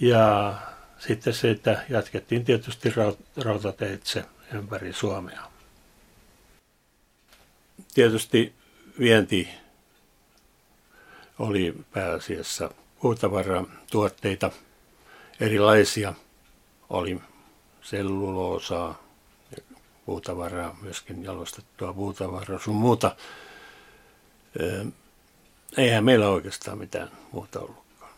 Ja 0.00 0.54
sitten 0.98 1.32
siitä 1.32 1.84
jatkettiin 1.88 2.44
tietysti 2.44 2.92
rautateitse 3.36 4.24
ympäri 4.52 4.92
Suomea. 4.92 5.42
Tietysti 7.94 8.54
vienti 8.98 9.48
oli 11.38 11.74
pääasiassa 11.92 12.70
puutavaratuotteita 13.00 14.50
erilaisia. 15.40 16.14
Oli 16.90 17.20
selluloosaa, 17.82 19.02
puutavaraa, 20.06 20.76
myöskin 20.82 21.24
jalostettua 21.24 21.92
puutavaraa, 21.92 22.58
sun 22.58 22.74
muuta. 22.74 23.16
Eihän 25.76 26.04
meillä 26.04 26.28
oikeastaan 26.28 26.78
mitään 26.78 27.10
muuta 27.32 27.60
ollutkaan. 27.60 28.12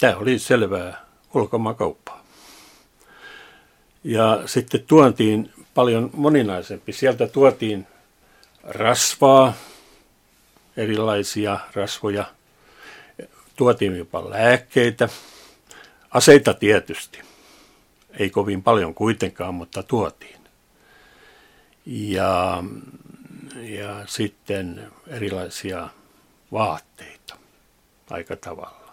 Tämä 0.00 0.16
oli 0.16 0.38
selvää 0.38 1.06
ulkomaankauppaa. 1.34 2.24
Ja 4.04 4.42
sitten 4.46 4.84
tuontiin 4.86 5.52
paljon 5.74 6.10
moninaisempi. 6.12 6.92
Sieltä 6.92 7.26
tuotiin 7.26 7.86
rasvaa, 8.62 9.52
erilaisia 10.78 11.58
rasvoja. 11.74 12.24
Tuotiin 13.56 13.96
jopa 13.96 14.30
lääkkeitä, 14.30 15.08
aseita 16.10 16.54
tietysti. 16.54 17.20
Ei 18.18 18.30
kovin 18.30 18.62
paljon 18.62 18.94
kuitenkaan, 18.94 19.54
mutta 19.54 19.82
tuotiin. 19.82 20.40
ja, 21.86 22.64
ja 23.60 24.04
sitten 24.06 24.92
erilaisia 25.06 25.88
vaatteita 26.52 27.36
aika 28.10 28.36
tavalla. 28.36 28.92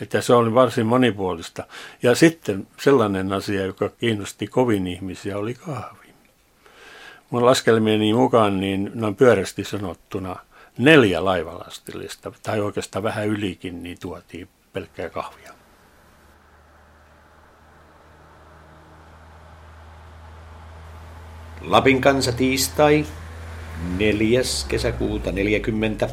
Että 0.00 0.20
se 0.20 0.34
oli 0.34 0.54
varsin 0.54 0.86
monipuolista. 0.86 1.64
Ja 2.02 2.14
sitten 2.14 2.66
sellainen 2.80 3.32
asia, 3.32 3.66
joka 3.66 3.88
kiinnosti 3.88 4.46
kovin 4.46 4.86
ihmisiä, 4.86 5.38
oli 5.38 5.54
kahvi. 5.54 6.08
Mun 7.30 7.46
laskelmieni 7.46 8.14
mukaan 8.14 8.60
niin 8.60 8.90
noin 8.94 9.16
pyörästi 9.16 9.64
sanottuna 9.64 10.36
neljä 10.78 11.24
laivalastillista, 11.24 12.32
tai 12.42 12.60
oikeastaan 12.60 13.02
vähän 13.02 13.28
ylikin, 13.28 13.82
niin 13.82 13.98
tuotiin 14.00 14.48
pelkkää 14.72 15.10
kahvia. 15.10 15.52
Lapin 21.60 22.00
kansa 22.00 22.32
tiistai 22.32 23.06
4. 23.98 24.40
kesäkuuta 24.68 25.32
40. 25.32 26.08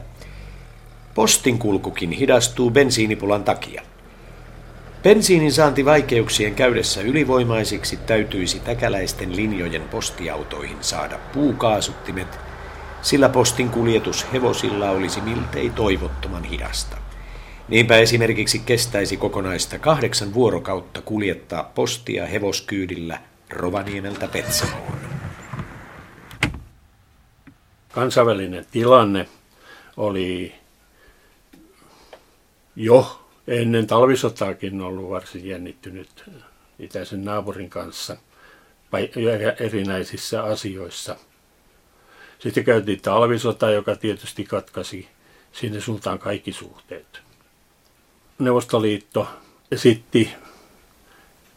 Postin 1.15 1.59
kulkukin 1.59 2.11
hidastuu 2.11 2.71
bensiinipulan 2.71 3.43
takia. 3.43 3.81
Bensiinin 5.03 5.51
saanti 5.51 5.85
vaikeuksien 5.85 6.55
käydessä 6.55 7.01
ylivoimaisiksi 7.01 7.97
täytyisi 7.97 8.59
täkäläisten 8.59 9.35
linjojen 9.35 9.81
postiautoihin 9.81 10.77
saada 10.81 11.19
puukaasuttimet, 11.33 12.48
sillä 13.01 13.29
postin 13.29 13.69
kuljetus 13.69 14.33
hevosilla 14.33 14.89
olisi 14.89 15.21
miltei 15.21 15.69
toivottoman 15.69 16.43
hidasta. 16.43 16.97
Niinpä 17.67 17.97
esimerkiksi 17.97 18.59
kestäisi 18.59 19.17
kokonaista 19.17 19.79
kahdeksan 19.79 20.33
vuorokautta 20.33 21.01
kuljettaa 21.01 21.63
postia 21.63 22.25
hevoskyydillä 22.25 23.21
Rovaniemeltä 23.49 24.27
Petsamoon. 24.27 24.97
Kansainvälinen 27.91 28.65
tilanne 28.71 29.27
oli 29.97 30.55
jo 32.75 33.25
ennen 33.47 33.87
talvisotaakin 33.87 34.81
ollut 34.81 35.09
varsin 35.09 35.47
jännittynyt 35.47 36.29
itäisen 36.79 37.25
naapurin 37.25 37.69
kanssa 37.69 38.17
erinäisissä 39.59 40.43
asioissa. 40.43 41.15
Sitten 42.39 42.63
käytiin 42.65 43.01
talvisota, 43.01 43.71
joka 43.71 43.95
tietysti 43.95 44.43
katkasi 44.43 45.09
sinne 45.51 45.81
suuntaan 45.81 46.19
kaikki 46.19 46.53
suhteet. 46.53 47.21
Neuvostoliitto 48.39 49.27
esitti 49.71 50.31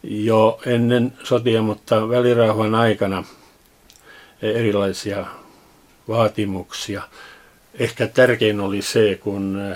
jo 0.03 0.59
ennen 0.65 1.13
sotia, 1.23 1.61
mutta 1.61 2.09
välirauhan 2.09 2.75
aikana 2.75 3.23
erilaisia 4.41 5.25
vaatimuksia. 6.07 7.01
Ehkä 7.79 8.07
tärkein 8.07 8.59
oli 8.59 8.81
se, 8.81 9.19
kun 9.23 9.75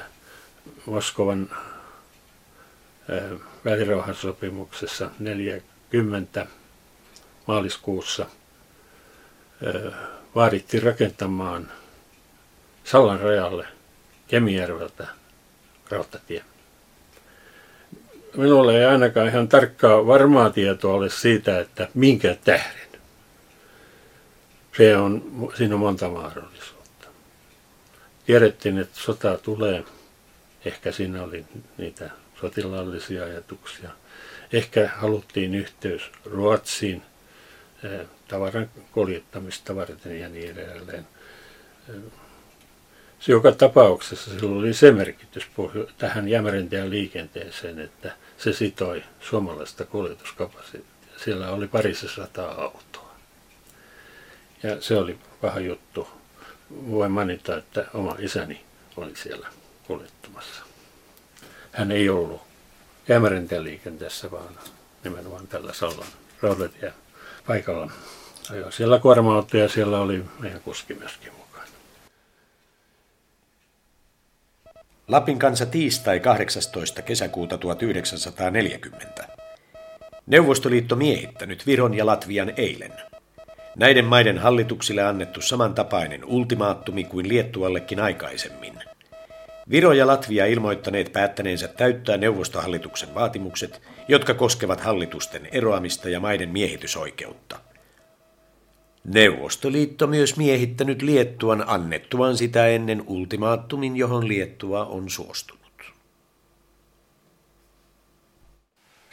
Moskovan 0.86 1.50
välirauhansopimuksessa 3.65 5.12
40 5.20 6.48
maaliskuussa 7.48 8.26
vaadittiin 10.38 10.84
rakentamaan 10.84 11.71
Sallan 12.84 13.19
rajalle 13.19 13.67
Kemijärveltä 14.28 15.08
rautatie. 15.89 16.43
Minulla 18.36 18.73
ei 18.73 18.86
ainakaan 18.86 19.28
ihan 19.28 19.47
tarkkaa 19.47 20.08
varmaa 20.08 20.50
tietoa 20.50 20.93
ole 20.93 21.10
siitä, 21.10 21.60
että 21.60 21.88
minkä 21.93 22.38
tähden. 22.43 22.88
Se 24.78 24.97
on, 24.97 25.23
siinä 25.58 25.76
on 25.76 25.80
monta 25.80 26.10
mahdollisuutta. 26.10 27.08
Tiedettiin, 28.26 28.78
että 28.78 29.00
sota 29.00 29.38
tulee. 29.38 29.84
Ehkä 30.65 30.91
siinä 30.91 31.23
oli 31.23 31.45
niitä 31.78 32.10
sotilaallisia 32.41 33.23
ajatuksia. 33.23 33.89
Ehkä 34.54 34.89
haluttiin 34.95 35.56
yhteys 35.56 36.12
Ruotsiin 36.26 37.02
tavaran 38.28 38.70
kuljettamista 38.92 39.76
varten 39.76 40.20
ja 40.20 40.30
niin 40.30 40.58
edelleen. 40.58 41.08
Eh, 41.90 41.96
se 43.20 43.32
joka 43.32 43.52
tapauksessa 43.52 44.32
sillä 44.32 44.60
oli 44.60 44.74
se 44.74 44.92
merkitys 44.92 45.48
tähän 45.98 46.28
jämerintään 46.28 46.90
liikenteeseen, 46.90 47.80
että 47.80 48.12
se 48.38 48.54
sitoi 48.54 49.04
suomalaista 49.20 49.86
kuljetuskapasiteettia. 49.86 51.20
Siellä 51.24 51.52
oli 51.52 51.68
parissa 51.68 52.08
sataa 52.08 52.62
autoa. 52.62 53.16
Ja 54.63 54.82
se 54.82 54.96
oli 54.96 55.18
paha 55.42 55.60
juttu. 55.60 56.08
Voin 56.72 57.12
mainita, 57.12 57.58
että 57.58 57.86
oma 57.94 58.16
isäni 58.20 58.62
oli 58.98 59.16
siellä 59.16 59.48
kuljettamassa 59.88 60.68
hän 61.78 61.92
ei 61.92 62.10
ollut 62.10 62.42
jäämärintien 63.08 63.63
liikenteessä, 63.63 64.32
vaan 64.32 64.60
nimenomaan 65.04 65.48
tällä 65.48 65.74
Sallan 65.74 66.08
raudatie 66.42 66.94
paikalla. 67.48 67.92
Ajo 68.52 68.72
siellä 68.72 69.00
kuorma 69.00 69.46
ja 69.54 69.70
siellä 69.70 70.00
oli 70.00 70.24
meidän 70.40 70.62
kuski 70.62 70.94
myöskin 70.94 71.32
mukana. 71.38 71.66
Lapin 75.08 75.40
kansa 75.40 75.66
tiistai 75.66 76.20
18. 76.20 77.02
kesäkuuta 77.02 77.58
1940. 77.58 79.28
Neuvostoliitto 80.26 80.96
miehittänyt 80.96 81.68
Viron 81.68 81.94
ja 81.94 82.06
Latvian 82.06 82.54
eilen. 82.58 82.94
Näiden 83.76 84.06
maiden 84.06 84.38
hallituksille 84.38 85.04
annettu 85.04 85.42
samantapainen 85.42 86.26
ultimaattumi 86.26 87.04
kuin 87.04 87.28
Liettuallekin 87.28 88.00
aikaisemmin. 88.00 88.77
Viro 89.69 89.93
ja 89.93 90.08
Latvia 90.08 90.45
ilmoittaneet 90.45 91.13
päättäneensä 91.13 91.67
täyttää 91.67 92.17
neuvostohallituksen 92.17 93.15
vaatimukset, 93.15 93.82
jotka 94.08 94.34
koskevat 94.34 94.82
hallitusten 94.82 95.49
eroamista 95.51 96.10
ja 96.10 96.19
maiden 96.19 96.49
miehitysoikeutta. 96.49 97.60
Neuvostoliitto 99.03 100.08
myös 100.08 100.38
miehittänyt 100.38 101.01
Liettuan 101.01 101.63
annettuaan 101.67 102.38
sitä 102.38 102.67
ennen 102.67 103.03
ultimaattumin, 103.08 103.97
johon 103.97 104.27
Liettua 104.27 104.86
on 104.86 105.10
suostunut. 105.10 105.93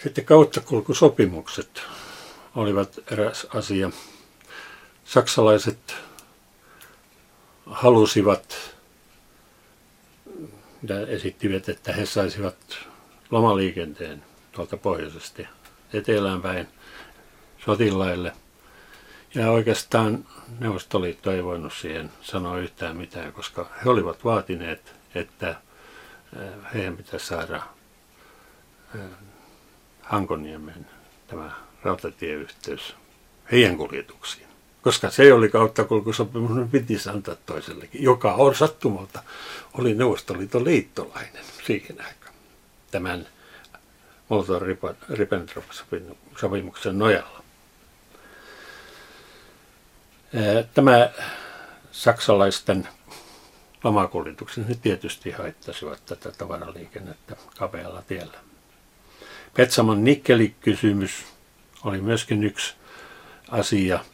Sitten 0.03 0.25
kauttakulkusopimukset 0.25 1.83
olivat 2.57 2.99
eräs 3.11 3.47
asia. 3.55 3.91
Saksalaiset 5.05 5.95
halusivat 7.67 8.74
ja 10.89 11.07
esittivät, 11.07 11.69
että 11.69 11.93
he 11.93 12.07
saisivat 12.07 12.57
lomaliikenteen 13.31 14.25
tuolta 14.53 14.77
pohjoisesti 14.77 15.49
etelään 15.93 16.43
päin 16.43 16.69
sotilaille. 17.59 18.33
Ja 19.35 19.51
oikeastaan 19.51 20.25
Neuvostoliitto 20.59 21.33
ei 21.33 21.45
voinut 21.45 21.73
siihen 21.73 22.11
sanoa 22.23 22.59
yhtään 22.59 22.97
mitään, 22.97 23.33
koska 23.33 23.71
he 23.85 23.91
olivat 23.91 24.25
vaatineet, 24.25 24.95
että 25.15 25.49
eh, 25.49 26.49
heidän 26.75 26.97
pitäisi 26.97 27.27
saada 27.27 27.63
eh, 28.95 29.01
Hankoniemen 30.01 30.87
tämä 31.27 31.51
rautatieyhteys 31.83 32.95
heidän 33.53 33.77
kuljetuksiin 33.77 34.44
koska 34.85 35.11
se 35.11 35.33
oli 35.33 35.49
kauttakulkusopimus, 35.49 36.57
niin 36.57 36.71
piti 36.71 36.97
antaa 37.11 37.37
toisellekin, 37.47 38.03
joka 38.03 38.35
on 38.35 38.55
sattumalta, 38.55 39.23
oli 39.79 39.95
Neuvostoliiton 39.95 40.65
liittolainen 40.65 41.45
siihen 41.67 42.01
aikaan, 42.01 42.35
tämän 42.91 43.27
Molotov-Ribbentrop-sopimuksen 44.29 46.99
nojalla. 46.99 47.45
Tämä 50.75 51.11
saksalaisten 51.93 52.89
lamakuljetukset 53.85 54.69
ne 54.69 54.75
tietysti 54.83 55.31
haittasivat 55.31 56.07
tätä 56.07 56.33
tavaraliikennettä 56.33 57.37
kapealla 57.59 58.03
tiellä. 58.03 58.39
Petsamon 59.55 60.05
nikkelikysymys 60.05 61.25
oli 61.85 62.01
myöskin 62.01 62.45
yksi 62.45 62.75
asia– 63.51 64.01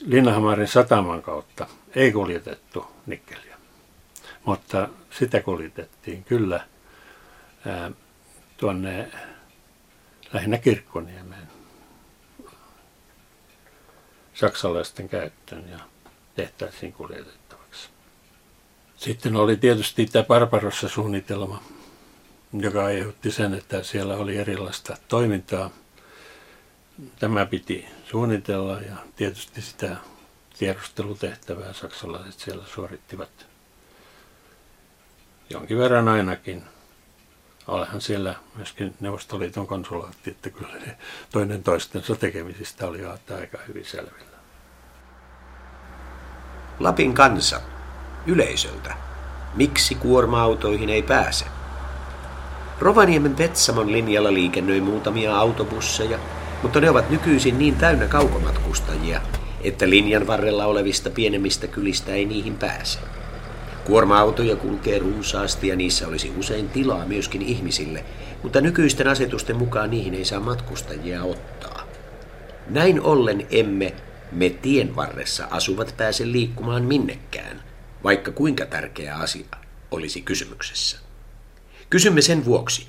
Linnahamarin 0.00 0.68
sataman 0.68 1.22
kautta 1.22 1.66
ei 1.94 2.12
kuljetettu 2.12 2.86
nikkeliä, 3.06 3.56
mutta 4.44 4.88
sitä 5.10 5.40
kuljetettiin 5.40 6.24
kyllä 6.24 6.66
ää, 7.66 7.90
tuonne 8.56 9.10
lähinnä 10.32 10.58
Kirkkoniemeen 10.58 11.48
saksalaisten 14.34 15.08
käyttöön 15.08 15.68
ja 15.68 15.78
tehtäisiin 16.34 16.92
kuljetettavaksi. 16.92 17.88
Sitten 18.96 19.36
oli 19.36 19.56
tietysti 19.56 20.06
tämä 20.06 20.24
Barbarossa 20.24 20.88
suunnitelma, 20.88 21.62
joka 22.52 22.84
aiheutti 22.84 23.30
sen, 23.30 23.54
että 23.54 23.82
siellä 23.82 24.16
oli 24.16 24.36
erilaista 24.36 24.96
toimintaa– 25.08 25.70
tämä 27.18 27.46
piti 27.46 27.86
suunnitella 28.12 28.80
ja 28.80 28.96
tietysti 29.16 29.62
sitä 29.62 29.96
tiedustelutehtävää 30.58 31.72
saksalaiset 31.72 32.40
siellä 32.40 32.64
suorittivat. 32.66 33.46
Jonkin 35.50 35.78
verran 35.78 36.08
ainakin. 36.08 36.62
Olehan 37.66 38.00
siellä 38.00 38.34
myöskin 38.54 38.94
Neuvostoliiton 39.00 39.66
konsulaatti, 39.66 40.30
että 40.30 40.50
kyllä 40.50 40.78
ne 40.86 40.98
toinen 41.30 41.62
toistensa 41.62 42.14
tekemisistä 42.14 42.86
oli 42.86 43.04
aika 43.06 43.58
hyvin 43.68 43.84
selvillä. 43.84 44.36
Lapin 46.78 47.14
kansa, 47.14 47.60
yleisöltä. 48.26 48.94
Miksi 49.54 49.94
kuorma-autoihin 49.94 50.90
ei 50.90 51.02
pääse? 51.02 51.44
Rovaniemen 52.78 53.34
Petsamon 53.34 53.92
linjalla 53.92 54.32
liikennöi 54.32 54.80
muutamia 54.80 55.36
autobusseja, 55.36 56.18
mutta 56.62 56.80
ne 56.80 56.90
ovat 56.90 57.10
nykyisin 57.10 57.58
niin 57.58 57.76
täynnä 57.76 58.06
kaukomatkustajia, 58.06 59.20
että 59.60 59.90
linjan 59.90 60.26
varrella 60.26 60.66
olevista 60.66 61.10
pienemmistä 61.10 61.66
kylistä 61.66 62.12
ei 62.12 62.24
niihin 62.24 62.56
pääse. 62.56 62.98
Kuorma-autoja 63.84 64.56
kulkee 64.56 64.98
runsaasti 64.98 65.68
ja 65.68 65.76
niissä 65.76 66.08
olisi 66.08 66.32
usein 66.38 66.68
tilaa 66.68 67.06
myöskin 67.06 67.42
ihmisille, 67.42 68.04
mutta 68.42 68.60
nykyisten 68.60 69.08
asetusten 69.08 69.56
mukaan 69.56 69.90
niihin 69.90 70.14
ei 70.14 70.24
saa 70.24 70.40
matkustajia 70.40 71.22
ottaa. 71.22 71.86
Näin 72.68 73.00
ollen 73.00 73.46
emme 73.50 73.94
me 74.32 74.50
tien 74.50 74.96
varressa 74.96 75.48
asuvat 75.50 75.94
pääse 75.96 76.32
liikkumaan 76.32 76.84
minnekään, 76.84 77.62
vaikka 78.04 78.30
kuinka 78.30 78.66
tärkeä 78.66 79.16
asia 79.16 79.46
olisi 79.90 80.22
kysymyksessä. 80.22 80.98
Kysymme 81.90 82.22
sen 82.22 82.44
vuoksi, 82.44 82.86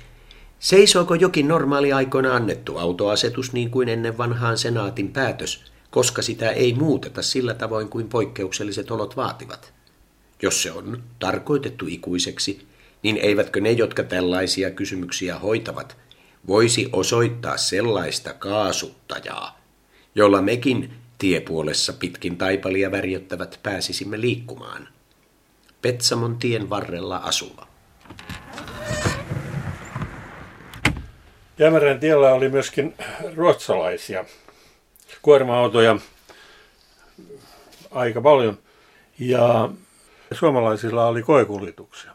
seisooko 0.64 1.14
jokin 1.14 1.48
normaali 1.48 1.92
aikoina 1.92 2.36
annettu 2.36 2.78
autoasetus 2.78 3.52
niin 3.52 3.70
kuin 3.70 3.88
ennen 3.88 4.18
vanhaan 4.18 4.58
senaatin 4.58 5.12
päätös, 5.12 5.64
koska 5.90 6.22
sitä 6.22 6.50
ei 6.50 6.74
muuteta 6.74 7.22
sillä 7.22 7.54
tavoin 7.54 7.88
kuin 7.88 8.08
poikkeukselliset 8.08 8.90
olot 8.90 9.16
vaativat? 9.16 9.72
Jos 10.42 10.62
se 10.62 10.72
on 10.72 11.02
tarkoitettu 11.18 11.86
ikuiseksi, 11.88 12.66
niin 13.02 13.16
eivätkö 13.16 13.60
ne, 13.60 13.72
jotka 13.72 14.02
tällaisia 14.02 14.70
kysymyksiä 14.70 15.38
hoitavat, 15.38 15.96
voisi 16.46 16.88
osoittaa 16.92 17.56
sellaista 17.56 18.34
kaasuttajaa, 18.34 19.60
jolla 20.14 20.42
mekin 20.42 20.90
tiepuolessa 21.18 21.92
pitkin 21.92 22.36
taipalia 22.36 22.90
värjöttävät 22.90 23.60
pääsisimme 23.62 24.20
liikkumaan. 24.20 24.88
Petsamon 25.82 26.36
tien 26.36 26.70
varrella 26.70 27.16
asuva. 27.16 27.73
Jäämärän 31.58 32.00
tiellä 32.00 32.34
oli 32.34 32.48
myöskin 32.48 32.94
ruotsalaisia 33.36 34.24
kuorma-autoja 35.22 35.96
aika 37.90 38.20
paljon. 38.20 38.58
Ja 39.18 39.68
suomalaisilla 40.32 41.06
oli 41.06 41.22
koekuljetuksia. 41.22 42.12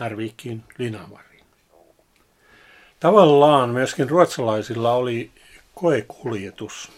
Narvikkiin, 0.00 0.64
Linamariin. 0.78 1.44
Tavallaan 3.00 3.70
myöskin 3.70 4.10
ruotsalaisilla 4.10 4.92
oli 4.92 5.30
koekuljetus. 5.74 6.92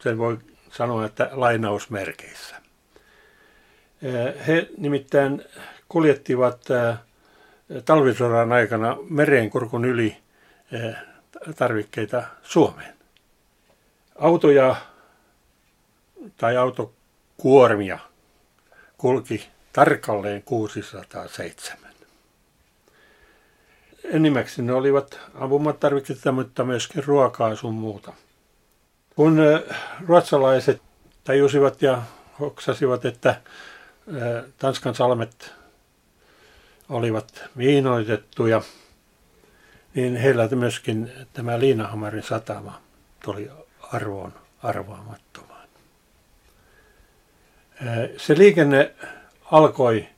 Sen 0.00 0.18
voi 0.18 0.38
sanoa, 0.70 1.06
että 1.06 1.30
lainausmerkeissä. 1.32 2.56
He 4.46 4.68
nimittäin 4.78 5.42
kuljettivat 5.88 6.60
talvisodan 7.84 8.52
aikana 8.52 8.96
merenkurkun 9.10 9.84
yli 9.84 10.23
tarvikkeita 11.56 12.22
Suomeen. 12.42 12.94
Autoja 14.18 14.76
tai 16.36 16.56
autokuormia 16.56 17.98
kulki 18.98 19.48
tarkalleen 19.72 20.42
607. 20.42 21.90
Enimmäkseen 24.04 24.66
ne 24.66 24.72
olivat 24.72 25.20
ampumatarvikkeita, 25.34 26.32
mutta 26.32 26.64
myöskin 26.64 27.04
ruokaa 27.04 27.56
sun 27.56 27.74
muuta. 27.74 28.12
Kun 29.16 29.38
ruotsalaiset 30.06 30.82
tajusivat 31.24 31.82
ja 31.82 32.02
hoksasivat, 32.40 33.04
että 33.04 33.40
Tanskan 34.58 34.94
salmet 34.94 35.52
olivat 36.88 37.44
miinoitettuja, 37.54 38.62
niin 39.94 40.16
heillä 40.16 40.48
myöskin 40.54 41.12
tämä 41.32 41.58
Liinahamarin 41.58 42.22
satama 42.22 42.80
tuli 43.24 43.50
arvoon 43.92 44.32
arvaamattomaan. 44.62 45.68
Se 48.16 48.38
liikenne 48.38 48.94
alkoi 49.44 50.08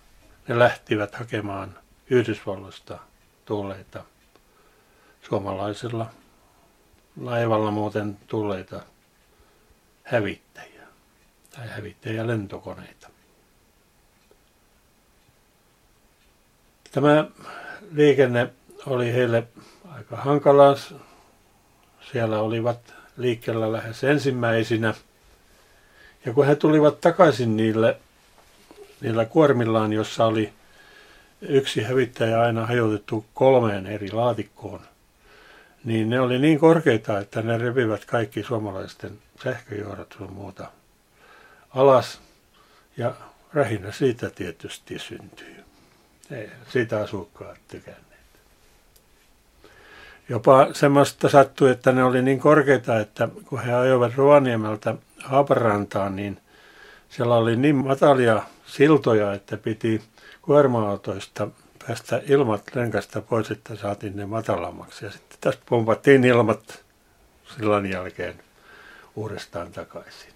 Ne 0.49 0.59
lähtivät 0.59 1.15
hakemaan 1.15 1.79
Yhdysvalloista 2.11 2.99
tulleita 3.45 4.05
suomalaisilla 5.23 6.07
laivalla 7.21 7.71
muuten 7.71 8.19
tulleita 8.27 8.83
hävittäjiä 10.05 10.83
tai 11.51 11.69
hävittäjälentokoneita. 11.69 13.09
Tämä 16.93 17.25
liikenne 17.93 18.51
oli 18.87 19.13
heille 19.13 19.49
aika 19.95 20.17
hankalaa. 20.17 20.75
Siellä 22.13 22.41
olivat 22.41 22.95
liikkeellä 23.17 23.73
lähes 23.73 24.05
ensimmäisinä. 24.05 24.95
Ja 26.25 26.33
kun 26.33 26.47
he 26.47 26.57
tulivat 26.57 27.01
takaisin 27.01 27.57
niille, 27.57 27.97
niillä 29.01 29.25
kuormillaan, 29.25 29.93
jossa 29.93 30.25
oli 30.25 30.53
yksi 31.41 31.83
hävittäjä 31.83 32.41
aina 32.41 32.67
hajotettu 32.67 33.25
kolmeen 33.35 33.87
eri 33.87 34.13
laatikkoon, 34.13 34.81
niin 35.85 36.11
ne 36.11 36.21
oli 36.21 36.39
niin 36.39 36.59
korkeita, 36.59 37.19
että 37.19 37.43
ne 37.43 37.59
revivät 37.59 38.05
kaikki 38.05 38.43
suomalaisten 38.43 39.19
sähköjohdot 39.45 40.15
sun 40.19 40.33
muuta 40.33 40.71
alas. 41.71 42.21
Ja 42.97 43.15
rähinä 43.55 43.93
siitä 43.93 44.31
tietysti 44.31 44.99
syntyy. 44.99 45.68
Ei 46.31 46.51
siitä 46.69 47.01
asukkaat 47.01 47.59
tykänneet. 47.69 48.09
Jopa 50.29 50.69
semmoista 50.73 51.29
sattui, 51.29 51.71
että 51.71 51.93
ne 51.93 52.05
oli 52.05 52.23
niin 52.23 52.41
korkeita, 52.41 53.01
että 53.01 53.29
kun 53.45 53.63
he 53.63 53.73
ajoivat 53.73 54.17
Ruoniemeltä 54.17 54.95
Haaparantaan, 55.25 56.17
niin 56.17 56.41
siellä 57.09 57.35
oli 57.35 57.57
niin 57.57 57.77
matalia 57.77 58.43
siltoja, 58.67 59.33
että 59.33 59.57
piti 59.57 60.03
kuorma-autoista 60.43 61.49
päästä 61.87 62.23
ilmat 62.27 62.63
lenkasta 62.75 63.23
pois, 63.23 63.51
että 63.51 63.77
saatiin 63.77 64.17
ne 64.17 64.27
matalammaksi. 64.27 65.05
Ja 65.05 65.11
sitten 65.11 65.39
tästä 65.41 65.63
pompattiin 65.69 66.25
ilmat 66.25 66.85
sillan 67.57 67.87
jälkeen 67.87 68.35
uudestaan 69.17 69.73
takaisin. 69.73 70.33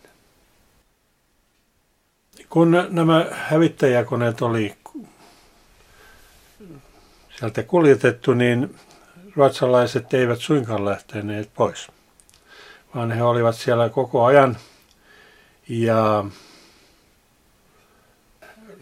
Kun 2.48 2.87
nämä 2.90 3.26
hävittäjäkoneet 3.31 4.42
oli 4.42 4.74
sieltä 7.38 7.62
kuljetettu, 7.62 8.35
niin 8.35 8.75
ruotsalaiset 9.37 10.14
eivät 10.14 10.38
suinkaan 10.38 10.85
lähteneet 10.85 11.51
pois, 11.55 11.88
vaan 12.95 13.11
he 13.11 13.23
olivat 13.23 13.57
siellä 13.57 13.88
koko 13.88 14.25
ajan 14.25 14.57
ja 15.68 16.25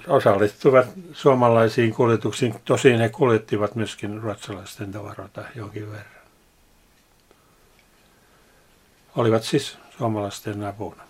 osallistuvat 0.07 0.87
suomalaisiin 1.13 1.95
kuljetuksiin. 1.95 2.55
Tosin 2.65 3.01
he 3.01 3.09
kuljettivat 3.09 3.75
myöskin 3.75 4.23
ruotsalaisten 4.23 4.93
tavaroita 4.93 5.45
jonkin 5.55 5.91
verran. 5.91 6.25
Olivat 9.17 9.43
siis 9.43 9.79
suomalaisten 9.99 10.65
apuna. 10.65 11.10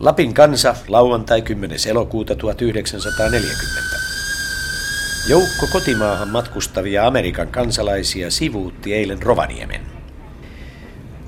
Lapin 0.00 0.34
kansa, 0.34 0.74
lauantai 0.88 1.42
10. 1.42 1.78
elokuuta 1.88 2.34
1940. 2.34 3.96
Joukko 5.28 5.66
kotimaahan 5.72 6.28
matkustavia 6.28 7.06
Amerikan 7.06 7.48
kansalaisia 7.48 8.30
sivuutti 8.30 8.94
eilen 8.94 9.22
Rovaniemen. 9.22 9.80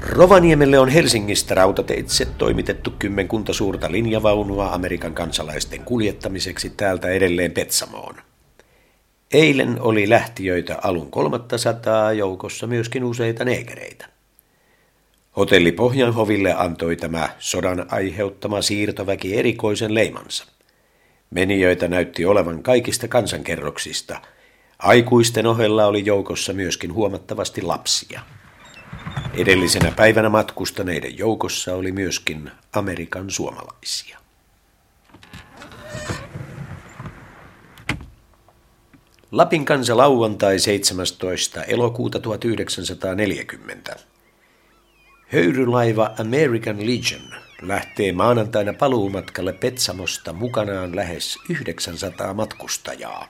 Rovaniemelle 0.01 0.79
on 0.79 0.89
Helsingistä 0.89 1.55
rautateitse 1.55 2.25
toimitettu 2.25 2.91
kymmenkunta 2.99 3.53
suurta 3.53 3.93
linjavaunua 3.93 4.73
Amerikan 4.73 5.15
kansalaisten 5.15 5.85
kuljettamiseksi 5.85 6.71
täältä 6.71 7.09
edelleen 7.09 7.53
Petsamoon. 7.53 8.15
Eilen 9.33 9.81
oli 9.81 10.09
lähtiöitä 10.09 10.77
alun 10.83 11.11
300 11.11 12.13
joukossa 12.13 12.67
myöskin 12.67 13.05
useita 13.05 13.45
neekereitä. 13.45 14.18
Hotelli 15.39 15.73
Pohjanhoville 15.73 16.55
antoi 16.55 16.97
tämä 16.97 17.29
sodan 17.39 17.87
aiheuttama 17.91 18.63
siirtoväki 18.63 19.37
erikoisen 19.37 19.95
leimansa. 19.95 20.45
Menijöitä 21.31 21.89
näytti 21.89 22.25
olevan 22.25 22.63
kaikista 22.63 23.09
kansankerroksista. 23.09 24.21
Aikuisten 24.79 25.47
ohella 25.47 25.87
oli 25.87 26.07
joukossa 26.07 26.53
myöskin 26.53 26.95
huomattavasti 26.95 27.63
lapsia. 27.63 28.21
Edellisenä 29.35 29.93
päivänä 29.97 30.29
matkustaneiden 30.29 31.19
joukossa 31.19 31.75
oli 31.75 31.93
myöskin 31.93 32.51
Amerikan 32.73 33.31
suomalaisia. 33.31 34.19
Lapin 39.33 39.65
kansa 39.65 39.97
lauantai 39.97 40.59
17. 40.59 41.63
elokuuta 41.63 42.19
1940. 42.19 44.18
Höyrylaiva 45.33 46.15
American 46.19 46.77
Legion 46.81 47.35
lähtee 47.63 48.13
maanantaina 48.13 48.73
paluumatkalle 48.73 49.53
Petsamosta 49.53 50.33
mukanaan 50.33 50.97
lähes 50.97 51.39
900 51.49 52.35
matkustajaa. 52.35 53.29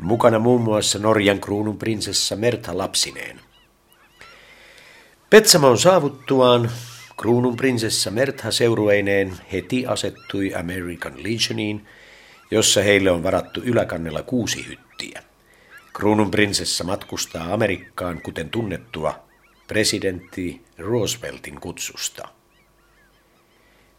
Mukana 0.00 0.38
muun 0.38 0.60
muassa 0.60 0.98
Norjan 0.98 1.40
kruunun 1.40 1.78
prinsessa 1.78 2.36
Merta 2.36 2.78
lapsineen. 2.78 3.40
Petsamon 5.30 5.78
saavuttuaan 5.78 6.70
kruunun 7.16 7.56
prinsessa 7.56 8.10
Mertha 8.10 8.50
seurueineen 8.50 9.32
heti 9.52 9.86
asettui 9.86 10.54
American 10.54 11.14
Legioniin, 11.16 11.86
jossa 12.50 12.82
heille 12.82 13.10
on 13.10 13.22
varattu 13.22 13.60
yläkannella 13.64 14.22
kuusi 14.22 14.66
hyttiä. 14.68 15.22
Kruunun 15.92 16.30
prinsessa 16.30 16.84
matkustaa 16.84 17.54
Amerikkaan, 17.54 18.22
kuten 18.22 18.50
tunnettua, 18.50 19.27
presidentti 19.68 20.60
Rooseveltin 20.78 21.60
kutsusta. 21.60 22.28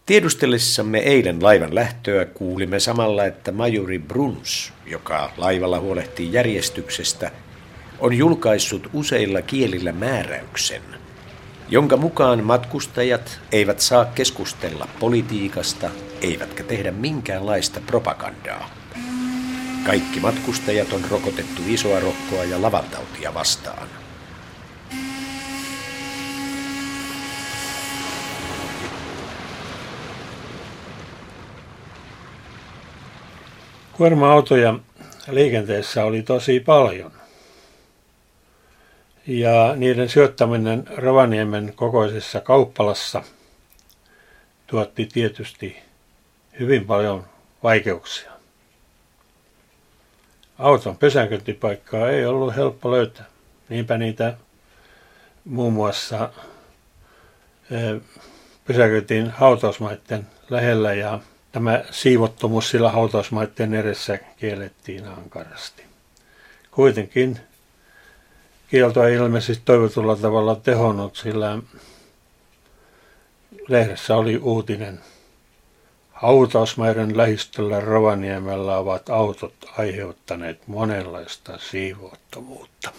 Tiedustellessamme 0.06 1.00
eilen 1.00 1.44
laivan 1.44 1.76
lähtöä 1.76 2.26
kuulimme 2.26 2.80
samalla, 2.80 3.26
että 3.26 3.52
majuri 3.52 4.00
Bruns, 4.00 4.74
joka 4.86 5.32
laivalla 5.38 5.80
huolehtii 5.80 6.34
järjestyksestä, 6.34 7.32
on 8.00 8.14
julkaissut 8.14 8.90
useilla 8.94 9.42
kielillä 9.42 9.92
määräyksen, 9.92 10.82
jonka 11.70 11.98
mukaan 11.98 12.44
matkustajat 12.44 13.40
eivät 13.52 13.80
saa 13.80 14.06
keskustella 14.06 14.88
politiikasta 15.00 15.90
eivätkä 16.22 16.64
tehdä 16.64 16.92
minkäänlaista 16.92 17.82
propagandaa. 17.88 18.70
Kaikki 19.86 20.20
matkustajat 20.20 20.94
on 20.94 21.02
rokotettu 21.12 21.62
isoa 21.68 22.00
rokkoa 22.00 22.44
ja 22.44 22.62
lavantautia 22.62 23.34
vastaan. 23.34 23.99
Kuorma-autoja 34.00 34.80
liikenteessä 35.32 36.06
oli 36.06 36.22
tosi 36.22 36.60
paljon. 36.60 37.12
Ja 39.28 39.76
niiden 39.76 40.10
syöttäminen 40.10 40.84
Rovaniemen 40.98 41.74
kokoisessa 41.76 42.42
kauppalassa 42.42 43.24
tuotti 44.68 45.06
tietysti 45.06 45.78
hyvin 46.60 46.86
paljon 46.86 47.26
vaikeuksia. 47.64 48.32
Auton 50.60 50.98
pysäköintipaikkaa 50.98 52.10
ei 52.10 52.26
ollut 52.26 52.56
helppo 52.56 52.92
löytää. 52.92 53.26
Niinpä 53.70 53.98
niitä 53.98 54.38
muun 55.46 55.74
muassa 55.74 56.30
eh, 57.72 58.02
pysäköitiin 58.66 59.30
hautausmaiden 59.30 60.28
lähellä 60.50 60.94
ja 60.94 61.20
Tämä 61.52 61.84
siivottomuus 61.92 62.70
sillä 62.70 62.92
hautausmaiden 62.92 63.74
edessä 63.74 64.18
kiellettiin 64.18 65.08
ankarasti. 65.08 65.84
Kuitenkin 66.72 67.40
kielto 68.68 69.04
ei 69.04 69.16
ilmeisesti 69.16 69.62
toivotulla 69.66 70.16
tavalla 70.16 70.56
tehonnut, 70.56 71.16
sillä 71.16 71.58
lehdessä 73.68 74.16
oli 74.16 74.38
uutinen. 74.38 75.00
Hautausmaiden 76.12 77.18
lähistöllä 77.18 77.80
Rovaniemellä 77.80 78.78
ovat 78.78 79.10
autot 79.10 79.54
aiheuttaneet 79.78 80.68
monenlaista 80.68 81.58
siivottomuutta. 81.58 82.92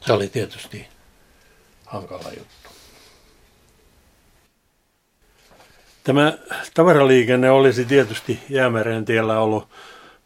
Se 0.00 0.12
oli 0.12 0.28
tietysti 0.28 0.88
hankala 1.86 2.28
juttu. 2.38 2.61
Tämä 6.04 6.38
tavaraliikenne 6.74 7.50
olisi 7.50 7.84
tietysti 7.84 8.40
Jäämeren 8.48 9.04
tiellä 9.04 9.40
ollut 9.40 9.68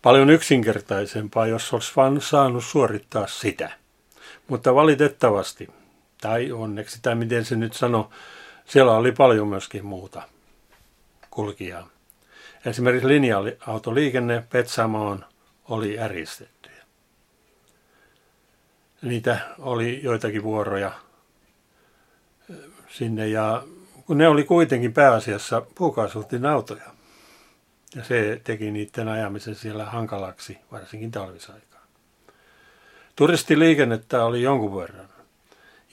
paljon 0.02 0.30
yksinkertaisempaa, 0.30 1.46
jos 1.46 1.74
olisi 1.74 1.92
vain 1.96 2.20
saanut 2.20 2.64
suorittaa 2.64 3.26
sitä. 3.26 3.70
Mutta 4.48 4.74
valitettavasti, 4.74 5.68
tai 6.20 6.52
onneksi, 6.52 6.98
tai 7.02 7.14
miten 7.14 7.44
se 7.44 7.56
nyt 7.56 7.72
sanoo, 7.72 8.10
siellä 8.64 8.92
oli 8.92 9.12
paljon 9.12 9.48
myöskin 9.48 9.84
muuta 9.84 10.22
kulkijaa. 11.30 11.88
Esimerkiksi 12.66 13.08
linja-autoliikenne 13.08 14.44
Petsamoon 14.50 15.24
oli 15.68 15.94
järjestetty. 15.94 16.70
Niitä 19.02 19.38
oli 19.58 20.00
joitakin 20.02 20.42
vuoroja 20.42 20.92
sinne 22.88 23.28
ja 23.28 23.62
kun 24.06 24.18
ne 24.18 24.28
oli 24.28 24.44
kuitenkin 24.44 24.92
pääasiassa 24.92 25.62
puukaasutin 25.74 26.46
autoja. 26.46 26.96
Ja 27.94 28.04
se 28.04 28.40
teki 28.44 28.70
niiden 28.70 29.08
ajamisen 29.08 29.54
siellä 29.54 29.84
hankalaksi, 29.84 30.58
varsinkin 30.72 31.10
talvisaikaan. 31.10 31.82
Turistiliikennettä 33.16 34.24
oli 34.24 34.42
jonkun 34.42 34.76
verran. 34.76 35.08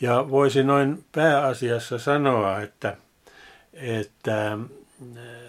Ja 0.02 0.30
voisi 0.30 0.64
noin 0.64 1.06
pääasiassa 1.12 2.00
sanoa, 2.00 2.62
että, 2.62 2.98
että 3.74 4.58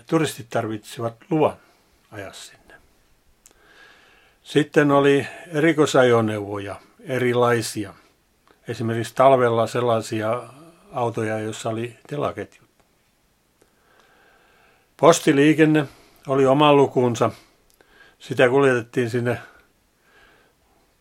turistit 0.07 0.47
tarvitsivat 0.51 1.17
luvan 1.31 1.57
ajaa 2.11 2.33
sinne. 2.33 2.75
Sitten 4.43 4.91
oli 4.91 5.27
erikoisajoneuvoja, 5.47 6.77
erilaisia. 7.01 7.95
Esimerkiksi 8.69 9.15
talvella 9.15 9.67
sellaisia 9.67 10.43
autoja, 10.95 11.39
joissa 11.39 11.71
oli 11.71 11.97
telaketjut. 12.07 12.69
Postiliikenne 14.97 15.85
oli 16.27 16.47
oma 16.47 16.73
lukunsa. 16.73 17.31
Sitä 18.19 18.49
kuljetettiin 18.49 19.11
sinne 19.11 19.39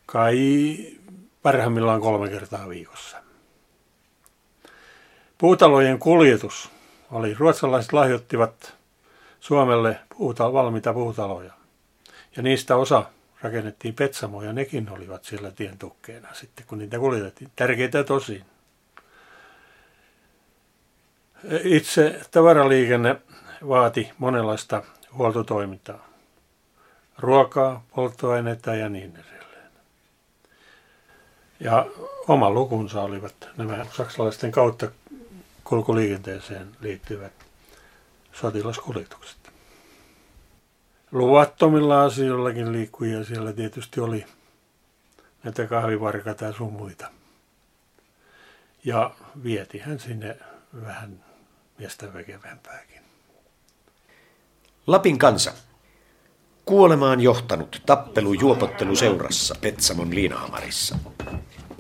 kai 0.05 0.37
parhaimmillaan 1.43 2.01
kolme 2.01 2.29
kertaa 2.29 2.69
viikossa. 2.69 3.17
Puutalojen 5.37 5.99
kuljetus 5.99 6.69
oli, 7.11 7.33
ruotsalaiset 7.33 7.93
lahjoittivat 7.93 8.73
Suomelle 9.39 9.99
puuta, 10.17 10.53
valmiita 10.53 10.93
puutaloja. 10.93 11.53
Ja 12.35 12.43
niistä 12.43 12.75
osa 12.75 13.05
rakennettiin 13.41 13.93
Petsamoja, 13.95 14.53
nekin 14.53 14.89
olivat 14.89 15.23
siellä 15.23 15.51
tien 15.51 15.77
tukkeena 15.77 16.33
sitten, 16.33 16.65
kun 16.67 16.77
niitä 16.77 16.99
kuljetettiin. 16.99 17.51
Tärkeitä 17.55 18.03
tosin. 18.03 18.45
Itse 21.63 22.21
tavaraliikenne 22.31 23.15
vaati 23.67 24.11
monenlaista 24.17 24.83
huoltotoimintaa. 25.17 26.07
Ruokaa, 27.19 27.83
polttoaineita 27.95 28.75
ja 28.75 28.89
niin 28.89 29.11
edelleen. 29.11 29.71
Ja 31.59 31.85
oma 32.27 32.49
lukunsa 32.49 33.01
olivat 33.01 33.35
nämä 33.57 33.85
saksalaisten 33.91 34.51
kautta 34.51 34.91
kulkuliikenteeseen 35.63 36.67
liittyvät 36.81 37.33
sotilaskuljetukset. 38.33 39.37
Luvattomilla 41.11 42.03
asioillakin 42.03 42.71
liikkujia 42.71 43.23
siellä 43.23 43.53
tietysti 43.53 43.99
oli 43.99 44.25
näitä 45.43 45.67
kahvivarkaita 45.67 46.45
ja 46.45 46.53
sun 46.53 46.73
muita. 46.73 47.07
Ja 48.83 49.11
vietihän 49.43 49.99
sinne 49.99 50.37
vähän 50.81 51.23
miestä 51.79 52.13
väkevämpääkin. 52.13 53.01
Lapin 54.87 55.17
kansa. 55.17 55.53
Kuolemaan 56.65 57.21
johtanut 57.21 57.81
tappelu 57.85 58.33
juopotteluseurassa 58.33 59.55
Petsamon 59.61 60.15
liinahamarissa. 60.15 60.95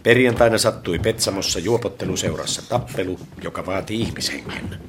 Perjantaina 0.03 0.57
sattui 0.57 0.99
Petsamossa 0.99 1.59
juopotteluseurassa 1.59 2.61
tappelu, 2.69 3.19
joka 3.43 3.65
vaati 3.65 3.95
ihmishengen. 3.95 4.79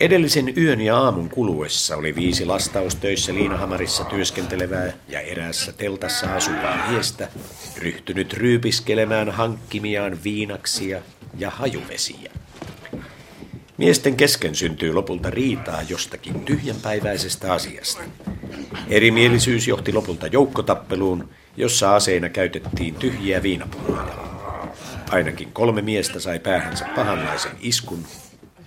Edellisen 0.00 0.58
yön 0.58 0.80
ja 0.80 0.98
aamun 0.98 1.28
kuluessa 1.30 1.96
oli 1.96 2.14
viisi 2.14 2.44
lastaustöissä 2.44 3.34
Liinahamarissa 3.34 4.04
työskentelevää 4.04 4.92
ja 5.08 5.20
eräässä 5.20 5.72
teltassa 5.72 6.34
asuvaa 6.34 6.90
miestä 6.90 7.28
ryhtynyt 7.78 8.32
ryypiskelemään 8.32 9.30
hankkimiaan 9.30 10.24
viinaksia 10.24 11.02
ja 11.38 11.50
hajuvesiä. 11.50 12.32
Miesten 13.80 14.16
kesken 14.16 14.54
syntyy 14.54 14.92
lopulta 14.92 15.30
riitaa 15.30 15.82
jostakin 15.82 16.44
tyhjänpäiväisestä 16.44 17.52
asiasta. 17.52 18.02
Erimielisyys 18.88 19.68
johti 19.68 19.92
lopulta 19.92 20.26
joukkotappeluun, 20.26 21.28
jossa 21.56 21.94
aseina 21.94 22.28
käytettiin 22.28 22.94
tyhjiä 22.94 23.42
viinapulloja. 23.42 24.14
Ainakin 25.10 25.52
kolme 25.52 25.82
miestä 25.82 26.20
sai 26.20 26.38
päähänsä 26.38 26.86
pahanlaisen 26.94 27.52
iskun, 27.60 28.04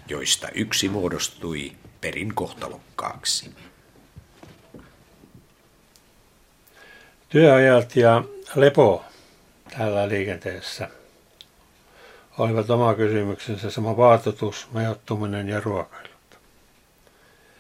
joista 0.08 0.48
yksi 0.56 0.90
muodostui 0.90 1.72
perin 2.02 2.36
kohtalokkaaksi. 2.36 3.52
Työajat 7.30 7.96
ja 7.96 8.24
lepo 8.56 9.06
tällä 9.78 10.10
liikenteessä 10.10 10.90
olivat 12.38 12.70
oma 12.70 12.94
kysymyksensä 12.94 13.72
sama 13.72 13.98
vaatetus, 13.98 14.68
majoittuminen 14.72 15.50
ja 15.50 15.60
ruokailut. 15.60 16.12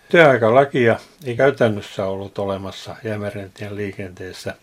Työaikalakia 0.09 0.99
ei 1.25 1.35
käytännössä 1.35 2.05
ollut 2.05 2.39
olemassa 2.39 2.95
jäämerentien 3.03 3.75
liikenteessä, 3.75 4.55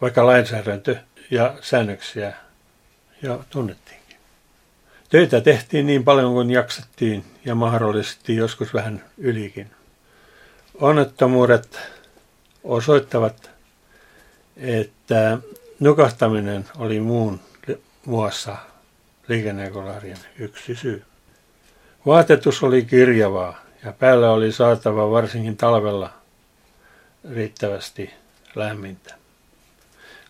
vaikka 0.00 0.26
lainsäädäntö 0.26 0.96
ja 1.30 1.54
säännöksiä 1.60 2.32
jo 3.22 3.44
tunnettiinkin. 3.50 4.16
Töitä 5.08 5.40
tehtiin 5.40 5.86
niin 5.86 6.04
paljon 6.04 6.32
kuin 6.32 6.50
jaksettiin 6.50 7.24
ja 7.44 7.54
mahdollisesti 7.54 8.36
joskus 8.36 8.74
vähän 8.74 9.04
ylikin. 9.18 9.70
Onnettomuudet 10.80 11.78
osoittavat, 12.64 13.50
että 14.56 15.38
nukahtaminen 15.80 16.64
oli 16.78 17.00
muun 17.00 17.40
muassa 18.06 18.56
liikennekolarien 19.32 20.18
yksi 20.38 20.74
syy. 20.74 21.02
Vaatetus 22.06 22.62
oli 22.62 22.84
kirjavaa 22.84 23.60
ja 23.84 23.92
päällä 23.92 24.30
oli 24.30 24.52
saatava 24.52 25.10
varsinkin 25.10 25.56
talvella 25.56 26.10
riittävästi 27.34 28.10
lämmintä. 28.54 29.14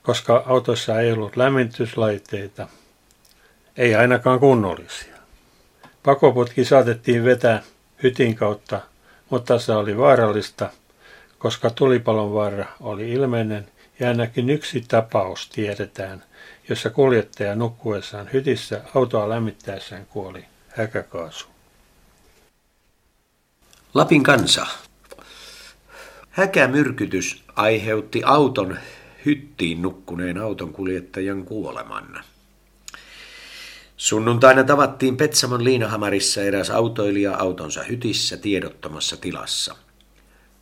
Koska 0.03 0.45
autossa 0.47 1.01
ei 1.01 1.13
ollut 1.13 1.37
lämmityslaitteita, 1.37 2.69
ei 3.77 3.95
ainakaan 3.95 4.41
kunnollisia. 4.41 5.17
Pakoputki 6.03 6.65
saatettiin 6.65 7.25
vetää 7.25 7.63
hytin 8.03 8.35
kautta, 8.35 8.81
mutta 9.31 9.59
se 9.59 9.73
oli 9.73 9.99
vaarallista, 9.99 10.71
koska 11.39 11.71
tulipalon 11.71 12.35
vaara 12.35 12.67
oli 12.81 13.13
ilmeinen 13.13 13.69
ja 14.01 14.09
ainakin 14.09 14.51
yksi 14.51 14.85
tapaus 14.89 15.49
tiedetään, 15.49 16.25
jossa 16.69 16.91
kuljettaja 16.91 17.55
nukkuessaan 17.55 18.31
hytissä 18.33 18.81
autoa 18.95 19.29
lämmittäessään 19.29 20.07
kuoli 20.07 20.45
häkäkaasu. 20.69 21.47
Lapin 23.95 24.23
kansa. 24.23 24.67
Häkämyrkytys 26.31 27.45
aiheutti 27.57 28.23
auton 28.25 28.79
hyttiin 29.25 29.83
nukkuneen 29.83 30.39
auton 30.39 30.73
kuljettajan 30.73 31.45
kuoleman. 31.45 32.25
Sunnuntaina 33.97 34.65
tavattiin 34.65 35.17
Petsamon 35.17 35.65
liinahamarissa 35.65 36.43
eräs 36.43 36.71
autoilija 36.71 37.37
autonsa 37.37 37.83
hytissä 37.83 38.37
tiedottomassa 38.37 39.17
tilassa. 39.17 39.77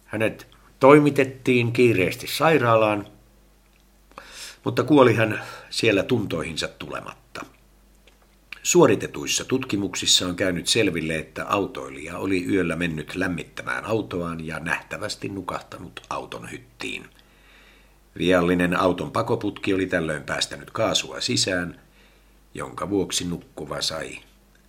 Hänet 0.05 0.47
toimitettiin 0.81 1.73
kiireesti 1.73 2.27
sairaalaan, 2.27 3.07
mutta 4.65 4.83
kuoli 4.83 5.15
hän 5.15 5.43
siellä 5.71 6.03
tuntoihinsa 6.03 6.69
tulematta. 6.69 7.45
Suoritetuissa 8.63 9.45
tutkimuksissa 9.45 10.27
on 10.27 10.37
käynyt 10.37 10.67
selville, 10.67 11.17
että 11.17 11.47
autoilija 11.47 12.19
oli 12.19 12.45
yöllä 12.45 12.77
mennyt 12.77 13.15
lämmittämään 13.15 13.85
autoaan 13.85 14.47
ja 14.47 14.59
nähtävästi 14.61 15.29
nukahtanut 15.29 16.01
auton 16.11 16.51
hyttiin. 16.51 17.11
Viallinen 18.19 18.77
auton 18.77 19.13
pakoputki 19.13 19.75
oli 19.75 19.87
tällöin 19.87 20.23
päästänyt 20.23 20.71
kaasua 20.71 21.21
sisään, 21.21 21.81
jonka 22.55 22.91
vuoksi 22.91 23.25
nukkuva 23.25 23.81
sai 23.81 24.19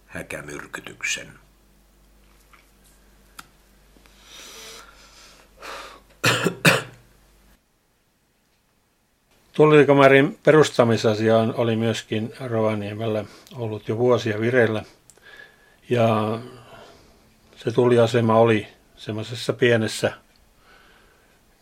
häkämyrkytyksen. 0.06 1.28
Tullikamarin 9.54 10.40
perustamisasia 10.44 11.38
oli 11.38 11.76
myöskin 11.76 12.34
Rovaniemellä 12.40 13.26
ollut 13.56 13.88
jo 13.88 13.98
vuosia 13.98 14.40
vireillä. 14.40 14.84
Ja 15.90 16.40
se 17.56 17.72
tuliasema 17.72 18.36
oli 18.36 18.68
semmoisessa 18.96 19.54
pienessä 19.54 20.14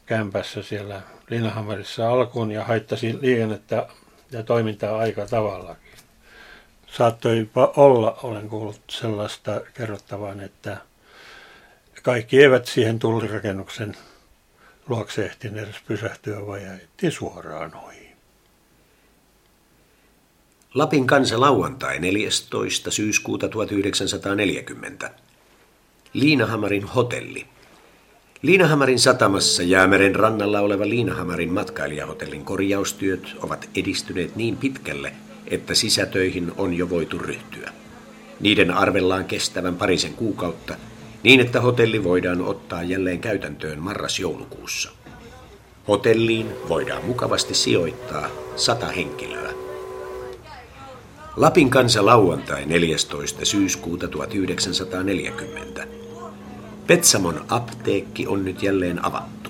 kämpässä 0.05 0.63
siellä 0.63 1.01
Linnahammarissa 1.29 2.09
alkuun 2.09 2.51
ja 2.51 2.63
haittasi 2.63 3.17
liikennettä 3.21 3.87
ja 4.31 4.43
toimintaa 4.43 4.97
aika 4.97 5.25
tavallakin. 5.25 5.93
Saattoi 6.87 7.49
olla, 7.75 8.19
olen 8.23 8.49
kuullut 8.49 8.81
sellaista 8.89 9.61
kerrottavan, 9.73 10.39
että 10.39 10.77
kaikki 12.03 12.41
eivät 12.41 12.65
siihen 12.65 12.99
tullirakennuksen 12.99 13.95
luokse 14.89 15.25
ehtineet 15.25 15.67
edes 15.67 15.81
pysähtyä 15.87 16.47
vai 16.47 16.63
jäitti 16.63 17.11
suoraan 17.11 17.75
ohi. 17.75 18.09
Lapin 20.73 21.07
kansa 21.07 21.39
lauantai 21.39 21.99
14. 21.99 22.91
syyskuuta 22.91 23.49
1940. 23.49 25.11
Liinahamarin 26.13 26.83
hotelli. 26.83 27.45
Liinahamarin 28.41 28.99
satamassa 28.99 29.63
jäämeren 29.63 30.15
rannalla 30.15 30.59
oleva 30.59 30.89
Liinahamarin 30.89 31.53
matkailijahotellin 31.53 32.45
korjaustyöt 32.45 33.35
ovat 33.41 33.69
edistyneet 33.75 34.35
niin 34.35 34.57
pitkälle, 34.57 35.13
että 35.47 35.75
sisätöihin 35.75 36.51
on 36.57 36.73
jo 36.73 36.89
voitu 36.89 37.17
ryhtyä. 37.17 37.71
Niiden 38.39 38.71
arvellaan 38.71 39.25
kestävän 39.25 39.75
parisen 39.75 40.13
kuukautta– 40.13 40.75
niin 41.23 41.39
että 41.39 41.61
hotelli 41.61 42.03
voidaan 42.03 42.41
ottaa 42.41 42.83
jälleen 42.83 43.19
käytäntöön 43.19 43.79
marras-joulukuussa. 43.79 44.91
Hotelliin 45.87 46.47
voidaan 46.69 47.05
mukavasti 47.05 47.53
sijoittaa 47.53 48.27
sata 48.55 48.85
henkilöä. 48.85 49.53
Lapin 51.35 51.69
kansa 51.69 52.05
lauantai 52.05 52.65
14. 52.65 53.45
syyskuuta 53.45 54.07
1940. 54.07 55.87
Petsamon 56.87 57.45
apteekki 57.49 58.27
on 58.27 58.45
nyt 58.45 58.63
jälleen 58.63 59.05
avattu. 59.05 59.49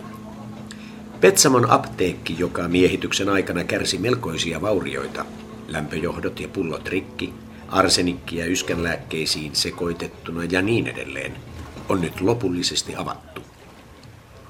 Petsamon 1.22 1.70
apteekki, 1.70 2.36
joka 2.40 2.68
miehityksen 2.68 3.30
aikana 3.30 3.64
kärsi 3.64 3.98
melkoisia 3.98 4.62
vaurioita, 4.62 5.26
lämpöjohdot 5.68 6.40
ja 6.40 6.48
pullot 6.48 6.88
rikki, 6.88 7.34
arsenikkia 7.68 8.46
yskänlääkkeisiin 8.46 9.56
sekoitettuna 9.56 10.44
ja 10.44 10.62
niin 10.62 10.88
edelleen– 10.88 11.36
on 11.90 12.02
nyt 12.02 12.22
lopullisesti 12.22 12.96
avattu. 12.96 13.42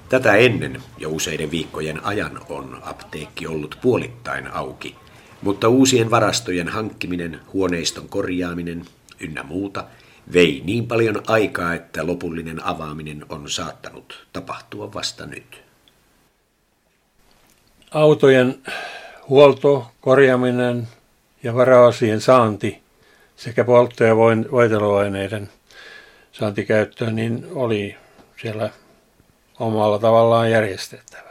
Tätä 0.10 0.36
ennen 0.36 0.84
jo 0.98 1.10
useiden 1.10 1.52
viikkojen 1.52 2.06
ajan 2.06 2.42
on 2.50 2.82
apteekki 2.82 3.48
ollut 3.48 3.78
puolittain 3.82 4.48
auki, 4.48 4.96
mutta 5.42 5.68
uusien 5.68 6.12
varastojen 6.12 6.68
hankkiminen, 6.68 7.40
huoneiston 7.54 8.10
korjaaminen 8.10 8.86
ynnä 9.20 9.44
muuta 9.44 9.84
vei 10.34 10.62
niin 10.66 10.88
paljon 10.88 11.22
aikaa, 11.28 11.74
että 11.74 12.08
lopullinen 12.08 12.66
avaaminen 12.66 13.26
on 13.30 13.50
saattanut 13.50 14.28
tapahtua 14.34 14.94
vasta 14.94 15.26
nyt. 15.26 15.64
Autojen 17.92 18.60
huolto, 19.30 19.92
korjaaminen 20.02 20.88
ja 21.44 21.56
varaosien 21.56 22.22
saanti 22.22 22.80
sekä 23.36 23.64
poltto- 23.64 24.04
ja 24.04 24.16
voiteluaineiden 24.52 25.50
saantikäyttöön, 26.40 27.16
niin 27.16 27.48
oli 27.56 27.96
siellä 28.42 28.70
omalla 29.60 30.00
tavallaan 30.00 30.52
järjestettävä. 30.52 31.30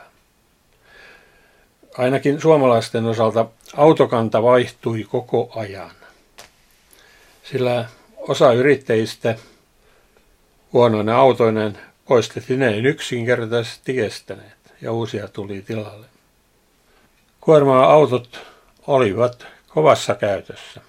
Ainakin 1.99 2.41
suomalaisten 2.41 3.05
osalta 3.05 3.47
autokanta 3.77 4.43
vaihtui 4.43 5.05
koko 5.05 5.53
ajan, 5.57 5.91
sillä 7.43 7.85
osa 8.17 8.53
yrittäjistä 8.53 9.35
huonoinen 10.73 11.15
autoinen 11.15 11.79
poistettiin, 12.09 12.61
ne 12.61 12.79
yksinkertaisesti 12.79 13.95
kestäneet 13.95 14.75
ja 14.81 14.93
uusia 14.93 15.29
tuli 15.29 15.63
tilalle. 15.63 16.07
Kuorma-autot 17.41 18.41
olivat 18.87 19.47
kovassa 19.69 20.15
käytössä, 20.15 20.81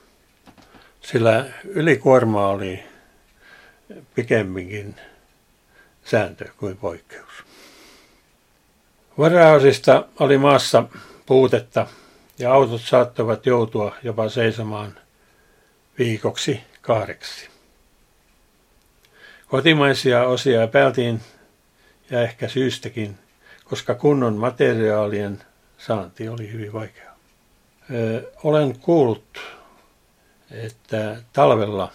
sillä 1.02 1.46
ylikuorma 1.64 2.48
oli 2.48 2.84
pikemminkin 4.16 4.96
sääntö 6.06 6.46
kuin 6.58 6.78
poikkeus. 6.78 7.34
Varaosista 9.18 10.06
oli 10.20 10.38
maassa 10.38 10.84
puutetta 11.26 11.88
ja 12.40 12.54
autot 12.54 12.82
saattoivat 12.82 13.46
joutua 13.46 13.96
jopa 14.04 14.30
seisomaan 14.30 14.98
viikoksi 16.00 16.62
kahdeksi. 16.82 17.50
Kotimaisia 19.48 20.24
osia 20.24 20.64
epäiltiin 20.64 21.22
ja 22.10 22.22
ehkä 22.22 22.48
syystäkin, 22.48 23.18
koska 23.64 23.96
kunnon 23.96 24.34
materiaalien 24.34 25.44
saanti 25.78 26.30
oli 26.30 26.52
hyvin 26.52 26.74
vaikeaa. 26.74 27.16
olen 28.44 28.80
kuullut, 28.80 29.40
että 30.52 31.18
talvella 31.34 31.92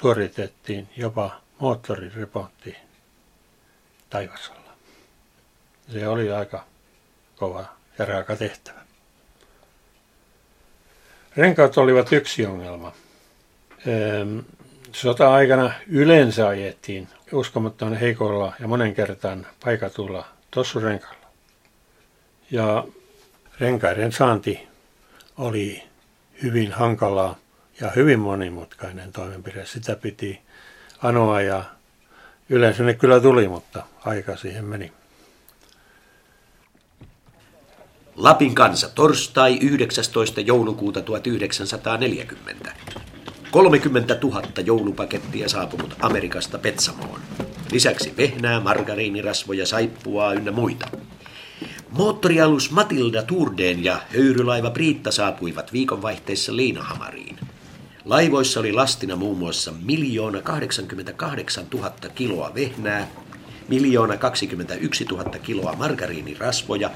suoritettiin 0.00 0.88
jopa 0.96 1.40
moottorirepontti 1.58 2.76
taivasalla. 4.10 4.72
Se 5.92 6.08
oli 6.08 6.32
aika 6.32 6.64
kova 7.36 7.64
ja 7.98 8.04
raaka 8.04 8.36
tehtävä. 8.36 8.80
Renkaat 11.36 11.78
olivat 11.78 12.12
yksi 12.12 12.46
ongelma. 12.46 12.92
Sota-aikana 14.92 15.72
yleensä 15.86 16.48
ajettiin 16.48 17.08
uskomattoman 17.32 17.96
heikolla 17.96 18.52
ja 18.60 18.68
monen 18.68 18.94
kertaan 18.94 19.46
paikatulla 19.64 20.28
tossurenkalla. 20.50 21.26
Ja 22.50 22.84
renkaiden 23.60 24.12
saanti 24.12 24.68
oli 25.38 25.82
hyvin 26.42 26.72
hankalaa 26.72 27.36
ja 27.80 27.90
hyvin 27.96 28.18
monimutkainen 28.18 29.12
toimenpide. 29.12 29.66
Sitä 29.66 29.96
piti 29.96 30.40
anoa 31.02 31.40
ja 31.40 31.64
yleensä 32.48 32.82
ne 32.82 32.94
kyllä 32.94 33.20
tuli, 33.20 33.48
mutta 33.48 33.82
aika 34.04 34.36
siihen 34.36 34.64
meni. 34.64 34.92
Lapin 38.16 38.54
kansa 38.54 38.88
torstai 38.88 39.58
19. 39.58 40.40
joulukuuta 40.40 41.02
1940. 41.02 42.72
30 43.50 44.18
000 44.22 44.42
joulupakettia 44.64 45.48
saapunut 45.48 45.96
Amerikasta 46.00 46.58
Petsamoon. 46.58 47.20
Lisäksi 47.72 48.14
vehnää, 48.16 48.60
margariinirasvoja, 48.60 49.66
saippua 49.66 50.32
ynnä 50.32 50.50
muita. 50.50 50.88
Moottorialus 51.90 52.70
Matilda 52.70 53.22
Turdeen 53.22 53.84
ja 53.84 54.00
höyrylaiva 54.14 54.70
Priitta 54.70 55.10
saapuivat 55.10 55.72
viikonvaihteessa 55.72 56.56
Liinahamariin. 56.56 57.49
Laivoissa 58.04 58.60
oli 58.60 58.72
lastina 58.72 59.16
muun 59.16 59.38
muassa 59.38 59.72
miljoona 59.82 60.42
88 60.42 61.66
000 61.74 61.90
kiloa 62.14 62.54
vehnää, 62.54 63.08
miljoona 63.68 64.16
21 64.16 65.04
000 65.04 65.24
kiloa 65.24 65.72
margariinirasvoja 65.72 66.90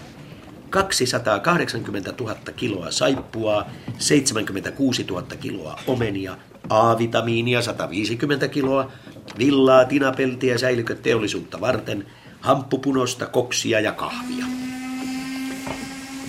280 0.70 2.14
000 2.20 2.36
kiloa 2.56 2.90
saippua, 2.90 3.66
76 3.98 5.04
000 5.04 5.22
kiloa 5.22 5.80
omenia, 5.86 6.36
A-vitamiinia 6.68 7.62
150 7.62 8.48
kiloa, 8.48 8.92
villaa, 9.38 9.84
tinapeltiä 9.84 10.58
säilyköteollisuutta 10.58 11.60
varten, 11.60 12.06
hamppupunosta, 12.40 13.26
koksia 13.26 13.80
ja 13.80 13.92
kahvia. 13.92 14.63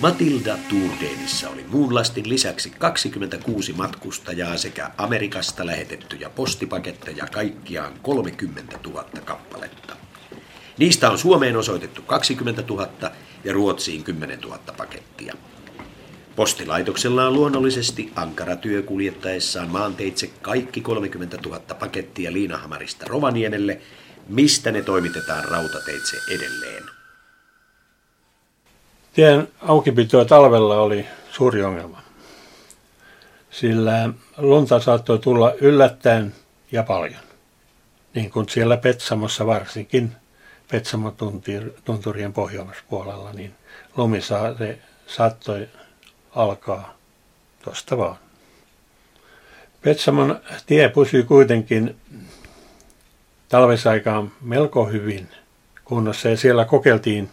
Matilda 0.00 0.58
Tourdeenissa 0.68 1.50
oli 1.50 1.64
muun 1.68 1.94
lastin 1.94 2.28
lisäksi 2.28 2.70
26 2.70 3.72
matkustajaa 3.72 4.56
sekä 4.56 4.90
Amerikasta 4.98 5.66
lähetettyjä 5.66 6.30
postipaketteja 6.30 7.26
kaikkiaan 7.26 7.92
30 8.02 8.78
000 8.86 9.04
kappaletta. 9.24 9.96
Niistä 10.78 11.10
on 11.10 11.18
Suomeen 11.18 11.56
osoitettu 11.56 12.02
20 12.02 12.62
000 12.68 12.88
ja 13.44 13.52
Ruotsiin 13.52 14.04
10 14.04 14.40
000 14.40 14.58
pakettia. 14.76 15.34
Postilaitoksella 16.36 17.26
on 17.26 17.34
luonnollisesti 17.34 18.12
ankara 18.16 18.56
työ 18.56 18.82
kuljettaessaan 18.82 19.70
maanteitse 19.70 20.30
kaikki 20.42 20.80
30 20.80 21.38
000 21.44 21.60
pakettia 21.60 22.32
Liinahamarista 22.32 23.06
Rovaniemelle, 23.08 23.80
mistä 24.28 24.72
ne 24.72 24.82
toimitetaan 24.82 25.44
rautateitse 25.44 26.16
edelleen. 26.30 26.82
Tien 29.16 29.48
aukipitoa 29.62 30.24
talvella 30.24 30.80
oli 30.80 31.06
suuri 31.30 31.62
ongelma, 31.62 32.02
sillä 33.50 34.10
lunta 34.36 34.80
saattoi 34.80 35.18
tulla 35.18 35.52
yllättäen 35.52 36.34
ja 36.72 36.82
paljon, 36.82 37.20
niin 38.14 38.30
kuin 38.30 38.48
siellä 38.48 38.76
Petsamossa 38.76 39.46
varsinkin– 39.46 40.12
Petsamo-tunturien 40.70 42.32
pohjoispuolella, 42.32 43.32
niin 43.32 43.54
lumisaade 43.96 44.78
saattoi 45.06 45.68
alkaa 46.34 46.96
tuosta 47.64 47.98
vaan. 47.98 48.16
Petsamon 49.82 50.40
tie 50.66 50.88
pysyi 50.88 51.22
kuitenkin 51.22 51.96
talvisaikaan 53.48 54.32
melko 54.40 54.86
hyvin 54.86 55.28
kunnossa 55.84 56.28
ja 56.28 56.36
siellä 56.36 56.64
kokeiltiin 56.64 57.30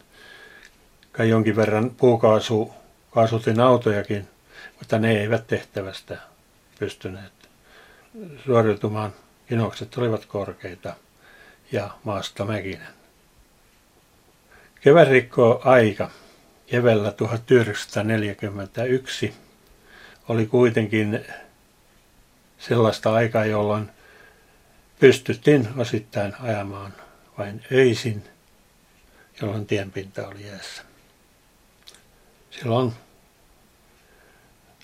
kai 1.14 1.30
jonkin 1.30 1.56
verran 1.56 1.90
puukaasu, 1.90 2.74
kaasutin 3.12 3.60
autojakin, 3.60 4.28
mutta 4.80 5.00
ne 5.00 5.20
eivät 5.20 5.48
tehtävästä 5.48 6.18
pystyneet 6.80 7.34
suoriutumaan. 8.46 9.14
Kinokset 9.50 9.98
olivat 9.98 10.26
korkeita 10.26 10.96
ja 11.72 11.90
maasta 12.04 12.46
mäkinen. 12.46 12.88
Kevätrikko 14.82 15.62
aika 15.66 16.12
keväällä 16.68 17.12
1941 17.12 19.34
oli 20.30 20.46
kuitenkin 20.46 21.26
sellaista 22.58 23.14
aikaa, 23.14 23.46
jolloin 23.46 23.90
pystyttiin 25.00 25.68
osittain 25.78 26.34
ajamaan 26.40 26.94
vain 27.38 27.64
öisin, 27.72 28.24
jolloin 29.42 29.66
tienpinta 29.66 30.28
oli 30.28 30.48
jäässä. 30.48 30.93
Silloin 32.60 32.94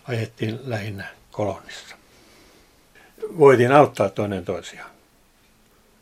ajettiin 0.03 0.59
lähinnä 0.63 1.05
kolonnissa. 1.31 1.95
Voitiin 3.37 3.71
auttaa 3.71 4.09
toinen 4.09 4.45
toisiaan. 4.45 4.89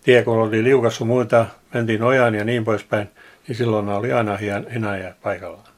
Tie 0.03 0.23
kun 0.23 0.37
oli 0.37 0.63
liukassu 0.63 1.05
muita, 1.05 1.45
mentiin 1.73 2.03
ojaan 2.03 2.35
ja 2.35 2.43
niin 2.43 2.65
poispäin– 2.65 3.09
niin 3.47 3.55
silloin 3.55 3.89
oli 3.89 4.11
aina 4.11 4.37
hinaaja 4.73 5.13
paikallaan. 5.23 5.73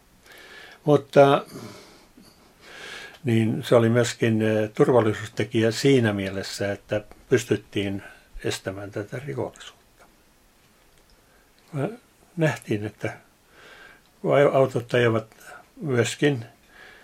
Mutta 0.84 1.46
niin 3.24 3.64
se 3.64 3.76
oli 3.76 3.90
myöskin 3.90 4.42
eh, 4.42 4.70
turvallisuustekijä 4.70 5.72
siinä 5.72 6.14
mielessä, 6.14 6.72
että 6.72 7.04
pystyttiin 7.30 8.04
estämään 8.44 8.92
tätä 8.92 9.22
rikollisuutta. 9.26 10.06
Me 11.74 11.90
nähtiin, 12.38 12.86
että 12.86 13.14
kun 14.22 14.38
autot 14.54 14.94
ajavat 14.94 15.28
myöskin, 15.82 16.46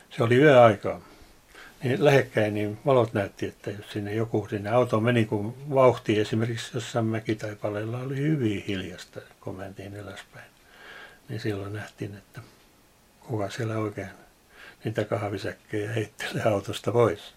se 0.10 0.24
oli 0.24 0.36
yöaikaa, 0.36 1.02
niin 1.84 2.06
lähekkäin 2.06 2.54
niin 2.54 2.78
valot 2.86 3.14
näytti, 3.14 3.46
että 3.46 3.72
jos 3.72 3.92
sinne 3.92 4.14
joku 4.14 4.48
sinne 4.50 4.70
auto 4.70 5.00
meni, 5.00 5.26
kun 5.26 5.56
vauhti 5.76 6.20
esimerkiksi 6.20 6.72
jossain 6.74 7.06
mäkitaipaleella 7.06 8.00
oli 8.00 8.18
hyvin 8.18 8.64
hiljasta, 8.68 9.22
kun 9.42 9.56
mentiin 9.56 9.96
ylöspäin. 9.96 10.46
Niin 11.30 11.40
silloin 11.40 11.74
nähtiin, 11.74 12.16
että 12.16 12.42
kuka 13.20 13.50
siellä 13.50 13.78
oikein 13.78 14.10
niitä 14.84 15.04
kahvisäkkejä 15.06 15.92
heittelee 15.92 16.44
autosta 16.44 16.92
pois. 16.92 17.34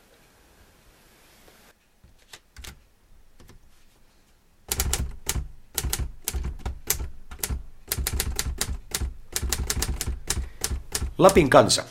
Lapin 11.18 11.50
kansa. 11.50 11.84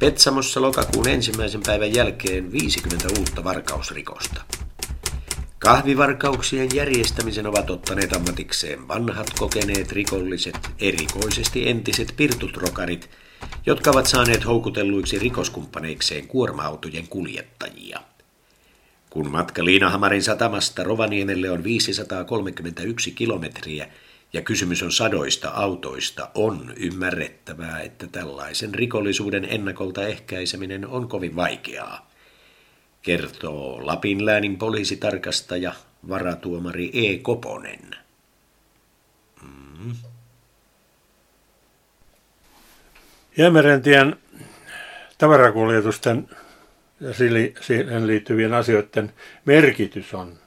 Petsamossa 0.00 0.62
lokakuun 0.62 1.08
ensimmäisen 1.08 1.60
päivän 1.66 1.94
jälkeen 1.94 2.52
50 2.52 3.08
uutta 3.18 3.44
varkausrikosta. 3.44 4.42
Kahvivarkauksien 5.58 6.68
järjestämisen 6.74 7.46
ovat 7.46 7.70
ottaneet 7.70 8.12
ammatikseen 8.12 8.88
vanhat 8.88 9.30
kokeneet 9.38 9.92
rikolliset, 9.92 10.58
erikoisesti 10.80 11.68
entiset 11.68 12.14
pirtutrokarit, 12.16 13.10
jotka 13.66 13.90
ovat 13.90 14.06
saaneet 14.06 14.46
houkutelluiksi 14.46 15.18
rikoskumppaneikseen 15.18 16.28
kuorma-autojen 16.28 17.08
kuljettajia. 17.08 18.00
Kun 19.10 19.30
matka 19.30 19.64
Liinahamarin 19.64 20.22
satamasta 20.22 20.84
Rovaniemelle 20.84 21.50
on 21.50 21.64
531 21.64 23.12
kilometriä 23.12 23.88
ja 24.32 24.42
kysymys 24.42 24.82
on 24.82 24.92
sadoista 24.92 25.50
autoista, 25.50 26.30
on 26.34 26.74
ymmärrettävää, 26.76 27.80
että 27.80 28.06
tällaisen 28.06 28.74
rikollisuuden 28.74 29.44
ennakolta 29.44 30.06
ehkäiseminen 30.06 30.86
on 30.86 31.08
kovin 31.08 31.36
vaikeaa. 31.36 32.10
Kertoo 33.02 33.86
Lapin 33.86 34.26
läänin 34.26 34.58
poliisitarkastaja 34.58 35.72
varatuomari 36.08 36.90
E. 36.94 37.18
Koponen. 37.18 37.96
Mm. 39.42 39.94
Jäämerentien 43.36 44.16
tavarakuljetusten 45.18 46.28
ja 47.00 47.14
siihen 47.60 48.06
liittyvien 48.06 48.54
asioiden 48.54 49.12
merkitys 49.44 50.14
on 50.14 50.38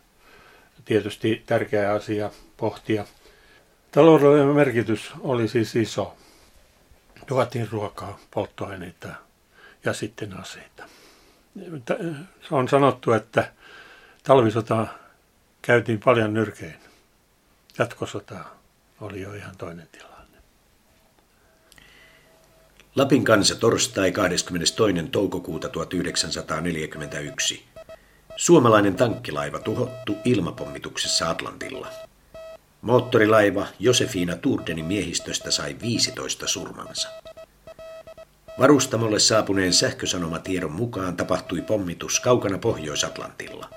tietysti 0.85 1.43
tärkeä 1.45 1.93
asia 1.93 2.31
pohtia. 2.57 3.05
Taloudellinen 3.91 4.55
merkitys 4.55 5.11
oli 5.19 5.47
siis 5.47 5.75
iso. 5.75 6.15
Tuotiin 7.27 7.67
ruokaa, 7.71 8.19
polttoaineita 8.31 9.07
ja 9.85 9.93
sitten 9.93 10.39
aseita. 10.39 10.83
On 12.51 12.69
sanottu, 12.69 13.11
että 13.11 13.53
talvisota 14.23 14.87
käytiin 15.61 15.99
paljon 15.99 16.33
nyrkein. 16.33 16.75
Jatkosota 17.77 18.39
oli 19.01 19.21
jo 19.21 19.33
ihan 19.33 19.57
toinen 19.57 19.87
tilanne. 19.91 20.37
Lapin 22.95 23.23
kansa 23.23 23.55
torstai 23.55 24.11
22. 24.11 25.09
toukokuuta 25.11 25.69
1941. 25.69 27.65
Suomalainen 28.35 28.95
tankkilaiva 28.95 29.59
tuhottu 29.59 30.17
ilmapommituksessa 30.25 31.29
Atlantilla. 31.29 32.10
Moottorilaiva 32.81 33.67
Josefina 33.79 34.35
Turdenin 34.35 34.85
miehistöstä 34.85 35.51
sai 35.51 35.75
15 35.81 36.47
surmansa. 36.47 37.09
Varustamolle 38.59 39.19
saapuneen 39.19 39.73
sähkösanomatiedon 39.73 40.71
mukaan 40.71 41.17
tapahtui 41.17 41.61
pommitus 41.61 42.19
kaukana 42.19 42.57
Pohjois-Atlantilla. 42.57 43.69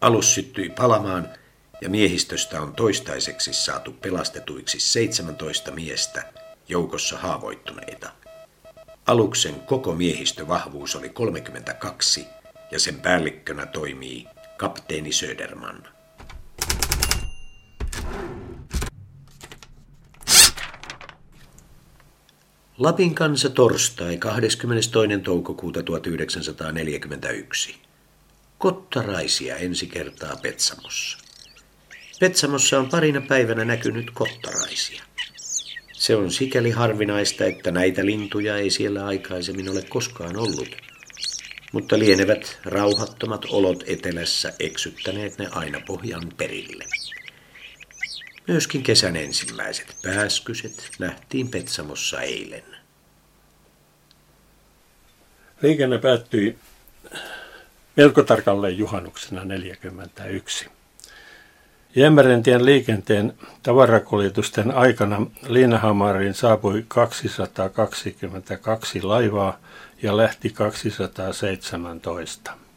Alus 0.00 0.34
syttyi 0.34 0.70
palamaan 0.70 1.28
ja 1.80 1.88
miehistöstä 1.88 2.60
on 2.60 2.72
toistaiseksi 2.72 3.52
saatu 3.52 3.92
pelastetuiksi 3.92 4.80
17 4.80 5.70
miestä, 5.70 6.32
joukossa 6.68 7.18
haavoittuneita. 7.18 8.10
Aluksen 9.06 9.60
koko 9.60 9.94
miehistövahvuus 9.94 10.96
oli 10.96 11.08
32 11.08 12.26
ja 12.70 12.80
sen 12.80 13.00
päällikkönä 13.00 13.66
toimii 13.66 14.26
kapteeni 14.56 15.12
Söderman. 15.12 15.97
Lapin 22.78 23.14
kansa 23.14 23.50
torstai 23.50 24.16
22. 24.16 24.90
toukokuuta 25.24 25.82
1941. 25.82 27.74
Kottaraisia 28.58 29.56
ensi 29.56 29.86
kertaa 29.86 30.36
Petsamossa. 30.42 31.18
Petsamossa 32.20 32.78
on 32.78 32.88
parina 32.88 33.20
päivänä 33.20 33.64
näkynyt 33.64 34.10
kottaraisia. 34.10 35.02
Se 35.92 36.16
on 36.16 36.30
sikäli 36.30 36.70
harvinaista, 36.70 37.44
että 37.44 37.70
näitä 37.70 38.06
lintuja 38.06 38.56
ei 38.56 38.70
siellä 38.70 39.06
aikaisemmin 39.06 39.70
ole 39.70 39.82
koskaan 39.82 40.36
ollut. 40.36 40.76
Mutta 41.72 41.98
lienevät 41.98 42.60
rauhattomat 42.64 43.44
olot 43.50 43.84
etelässä 43.86 44.52
eksyttäneet 44.58 45.38
ne 45.38 45.48
aina 45.50 45.80
pohjan 45.86 46.32
perille. 46.36 46.84
Myöskin 48.48 48.82
kesän 48.82 49.16
ensimmäiset 49.16 49.96
pääskyset 50.02 50.90
nähtiin 50.98 51.48
Petsamossa 51.48 52.20
eilen. 52.20 52.62
Liikenne 55.62 55.98
päättyi 55.98 56.58
melko 57.96 58.22
tarkalleen 58.22 58.78
juhannuksena 58.78 59.44
41. 59.44 60.66
Jämmerentien 61.94 62.64
liikenteen 62.64 63.34
tavarakuljetusten 63.62 64.70
aikana 64.70 65.26
Liinahamariin 65.48 66.34
saapui 66.34 66.84
222 66.88 69.02
laivaa 69.02 69.58
ja 70.02 70.16
lähti 70.16 70.50
217. 70.50 72.67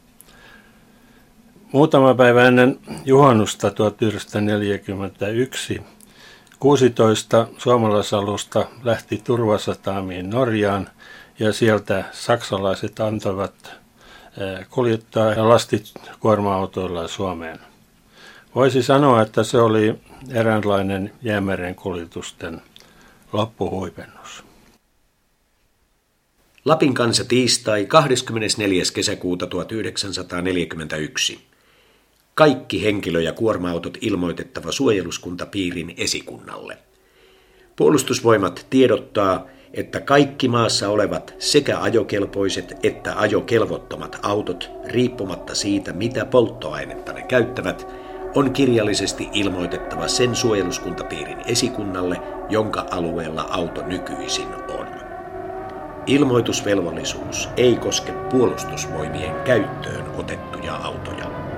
Muutama 1.72 2.14
päivä 2.14 2.44
ennen 2.44 2.78
juhannusta 3.04 3.70
1941 3.70 5.82
16 6.58 7.46
suomalaisalusta 7.58 8.66
lähti 8.84 9.20
turvasataamiin 9.24 10.30
Norjaan 10.30 10.88
ja 11.38 11.52
sieltä 11.52 12.04
saksalaiset 12.12 13.00
antoivat 13.00 13.54
eh, 13.66 13.72
kuljettaa 14.70 15.48
lastit 15.48 15.92
kuorma-autoilla 16.20 17.08
Suomeen. 17.08 17.58
Voisi 18.54 18.82
sanoa, 18.82 19.22
että 19.22 19.44
se 19.44 19.58
oli 19.58 19.94
eräänlainen 20.30 21.12
jäämeren 21.22 21.74
kuljetusten 21.74 22.62
loppuhuipennus. 23.32 24.44
Lapin 26.64 26.94
kansa 26.94 27.24
tiistai 27.24 27.86
24. 27.86 28.82
kesäkuuta 28.94 29.46
1941. 29.46 31.51
Kaikki 32.34 32.84
henkilö- 32.84 33.20
ja 33.20 33.32
kuorma-autot 33.32 33.98
ilmoitettava 34.00 34.72
suojeluskuntapiirin 34.72 35.94
esikunnalle. 35.96 36.78
Puolustusvoimat 37.76 38.66
tiedottaa, 38.70 39.46
että 39.74 40.00
kaikki 40.00 40.48
maassa 40.48 40.88
olevat 40.88 41.34
sekä 41.38 41.80
ajokelpoiset 41.80 42.74
että 42.82 43.18
ajokelvottomat 43.18 44.18
autot, 44.22 44.70
riippumatta 44.84 45.54
siitä 45.54 45.92
mitä 45.92 46.24
polttoainetta 46.24 47.12
ne 47.12 47.22
käyttävät, 47.22 47.86
on 48.34 48.52
kirjallisesti 48.52 49.28
ilmoitettava 49.32 50.08
sen 50.08 50.34
suojeluskuntapiirin 50.34 51.38
esikunnalle, 51.46 52.20
jonka 52.48 52.86
alueella 52.90 53.42
auto 53.42 53.86
nykyisin 53.86 54.48
on. 54.68 54.86
Ilmoitusvelvollisuus 56.06 57.48
ei 57.56 57.76
koske 57.76 58.12
puolustusvoimien 58.12 59.34
käyttöön 59.44 60.04
otettuja 60.16 60.74
autoja. 60.74 61.51